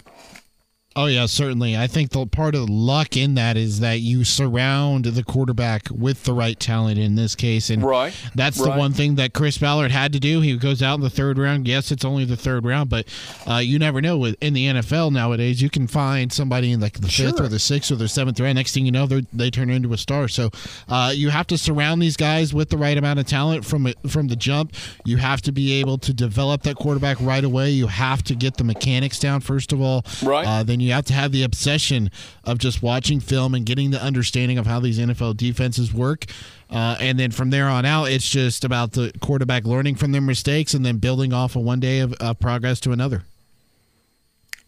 Oh 0.97 1.05
yeah, 1.05 1.27
certainly. 1.27 1.77
I 1.77 1.89
think 1.89 2.11
the 2.11 2.25
part 2.25 2.55
of 2.55 2.67
the 2.67 2.73
luck 2.73 3.19
in 3.19 3.35
that 3.35 3.59
is 3.59 3.81
that 3.81 4.01
you 4.01 4.25
surround 4.25 5.05
the 5.05 5.23
quarterback 5.23 5.89
with 5.91 6.25
the 6.25 6.33
right 6.33 6.59
talent 6.59 6.99
in 6.99 7.17
this 7.17 7.35
case, 7.35 7.69
and 7.69 7.83
right. 7.83 8.15
that's 8.35 8.59
right. 8.59 8.73
the 8.73 8.79
one 8.79 8.95
thing 8.95 9.17
that 9.17 9.35
Chris 9.35 9.59
Ballard 9.59 9.91
had 9.91 10.15
to 10.15 10.19
do. 10.19 10.41
He 10.41 10.57
goes 10.57 10.83
out 10.83 10.95
in 10.95 11.03
the 11.03 11.11
third 11.11 11.37
round. 11.37 11.69
Yes, 11.69 11.93
it's 11.93 12.03
only 12.03 12.25
the 12.25 12.37
third 12.37 12.65
round, 12.65 12.89
but 12.89 13.07
uh, 13.47 13.57
you 13.59 13.79
never 13.79 14.01
know. 14.01 14.25
In 14.25 14.55
the 14.55 14.69
NFL 14.69 15.13
nowadays, 15.13 15.61
you 15.61 15.69
can 15.69 15.87
find 15.87 16.33
somebody 16.33 16.73
in 16.73 16.81
like 16.81 16.99
the 16.99 17.11
sure. 17.11 17.27
fifth 17.27 17.41
or 17.43 17.49
the 17.49 17.59
sixth 17.59 17.93
or 17.93 17.97
the 17.97 18.09
seventh 18.09 18.41
round. 18.41 18.55
Next 18.55 18.73
thing 18.73 18.87
you 18.87 18.93
know, 18.93 19.05
they 19.05 19.27
they 19.35 19.51
turn 19.51 19.69
into 19.69 19.93
a 19.93 19.99
star. 19.99 20.29
So 20.29 20.49
uh, 20.89 21.13
you 21.15 21.29
have 21.29 21.47
to 21.49 21.59
surround 21.59 22.01
these 22.01 22.17
guys 22.17 22.55
with 22.55 22.71
the 22.71 22.79
right 22.79 22.97
amount 22.97 23.19
of 23.19 23.27
talent 23.27 23.67
from 23.67 23.93
from 24.09 24.29
the 24.29 24.37
jump. 24.37 24.73
You 25.05 25.19
have 25.19 25.43
to 25.43 25.53
be 25.53 25.75
able 25.75 25.99
to 25.99 26.15
develop 26.15 26.63
that 26.63 26.77
quarterback 26.77 27.19
right 27.21 27.45
away. 27.45 27.69
You 27.69 27.87
have 27.89 28.23
to 28.25 28.35
get 28.35 28.57
the 28.57 28.65
mechanics 28.65 29.19
down 29.19 29.43
first 29.43 29.75
of 29.75 29.83
all. 29.83 30.03
Right. 30.23 30.47
Uh, 30.47 30.63
then 30.63 30.81
you 30.86 30.86
have 30.93 31.05
to 31.07 31.13
have 31.15 31.33
the 31.33 31.43
obsession 31.43 32.11
of 32.45 32.59
just 32.59 32.83
watching 32.83 33.21
film 33.21 33.55
and 33.55 33.65
getting 33.65 33.91
the 33.91 34.03
understanding 34.03 34.59
of 34.59 34.67
how 34.67 34.81
these 34.81 34.99
NFL 34.99 35.37
defenses 35.37 35.93
work. 35.93 36.27
Uh, 36.71 36.97
and 37.01 37.19
then 37.19 37.31
from 37.31 37.51
there 37.51 37.69
on 37.69 37.85
out, 37.85 38.07
it's 38.07 38.29
just 38.29 38.65
about 38.65 38.93
the 38.93 39.13
quarterback 39.21 39.65
learning 39.65 39.95
from 39.95 40.13
their 40.13 40.21
mistakes 40.21 40.75
and 40.75 40.85
then 40.85 40.99
building 40.99 41.33
off 41.33 41.57
of 41.57 41.63
one 41.63 41.81
day 41.81 42.01
of 42.01 42.15
uh, 42.21 42.35
progress 42.35 42.81
to 42.81 42.93
another. 42.93 43.23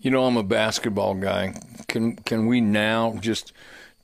You 0.01 0.13
know, 0.13 0.25
I'm 0.25 0.37
a 0.37 0.45
basketball 0.45 1.15
guy. 1.15 1.61
Can 1.89 2.17
can 2.17 2.47
we 2.47 2.61
now 2.61 3.17
just 3.21 3.53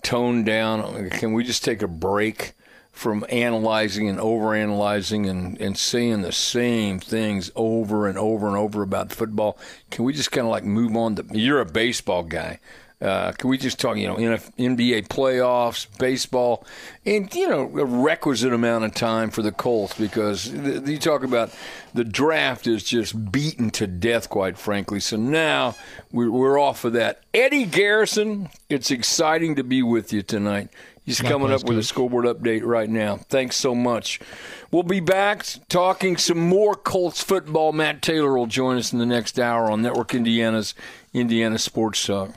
tone 0.03 0.43
down? 0.43 1.09
Can 1.11 1.33
we 1.35 1.45
just 1.45 1.63
take 1.65 1.83
a 1.83 1.89
break? 1.89 2.55
From 2.95 3.25
analyzing 3.29 4.09
and 4.09 4.19
overanalyzing 4.19 5.29
and, 5.29 5.61
and 5.61 5.77
saying 5.77 6.23
the 6.23 6.33
same 6.33 7.01
things 7.01 7.51
over 7.57 8.07
and 8.07 8.17
over 8.17 8.47
and 8.47 8.57
over 8.57 8.83
about 8.83 9.13
football. 9.13 9.59
Can 9.91 10.05
we 10.05 10.13
just 10.13 10.31
kind 10.31 10.47
of 10.47 10.51
like 10.51 10.65
move 10.65 10.97
on 10.97 11.17
to 11.17 11.25
you're 11.33 11.61
a 11.61 11.67
baseball 11.67 12.23
guy. 12.23 12.61
Uh, 13.03 13.33
can 13.33 13.51
we 13.51 13.59
just 13.59 13.79
talk, 13.79 13.99
you 13.99 14.07
know, 14.07 14.17
NBA 14.17 15.09
playoffs, 15.09 15.87
baseball, 15.99 16.65
and 17.05 17.33
you 17.35 17.47
know, 17.47 17.63
a 17.79 17.85
requisite 17.85 18.53
amount 18.53 18.85
of 18.85 18.95
time 18.95 19.31
for 19.31 19.43
the 19.43 19.53
Colts 19.53 19.99
because 19.99 20.49
you 20.49 20.99
talk 20.99 21.23
about 21.23 21.53
the 21.93 22.05
draft 22.05 22.67
is 22.67 22.83
just 22.83 23.31
beaten 23.31 23.69
to 23.71 23.87
death, 23.87 24.31
quite 24.31 24.57
frankly. 24.57 25.01
So 25.01 25.19
now 25.19 25.75
we're 26.13 26.59
off 26.59 26.85
of 26.85 26.95
that. 26.95 27.21
Eddie 27.35 27.67
Garrison, 27.67 28.49
it's 28.71 28.91
exciting 28.91 29.57
to 29.57 29.65
be 29.65 29.83
with 29.83 30.13
you 30.13 30.23
tonight. 30.23 30.71
He's 31.05 31.21
coming 31.21 31.53
up 31.53 31.65
with 31.65 31.77
a 31.77 31.83
scoreboard 31.83 32.25
update 32.25 32.63
right 32.65 32.89
now. 32.89 33.17
Thanks 33.17 33.57
so 33.57 33.75
much. 33.75 34.21
We'll 34.71 34.85
be 34.85 35.01
back 35.01 35.45
talking 35.69 36.17
some 36.17 36.39
more 36.39 36.75
Colts 36.75 37.23
football. 37.23 37.73
Matt 37.73 38.01
Taylor 38.01 38.37
will 38.37 38.47
join 38.47 38.79
us 38.79 38.93
in 38.93 38.99
the 38.99 39.07
next 39.07 39.39
hour 39.39 39.71
on 39.71 39.83
Network 39.83 40.15
Indiana's 40.15 40.75
Indiana 41.13 41.59
Sports 41.59 42.05
Talk. 42.07 42.31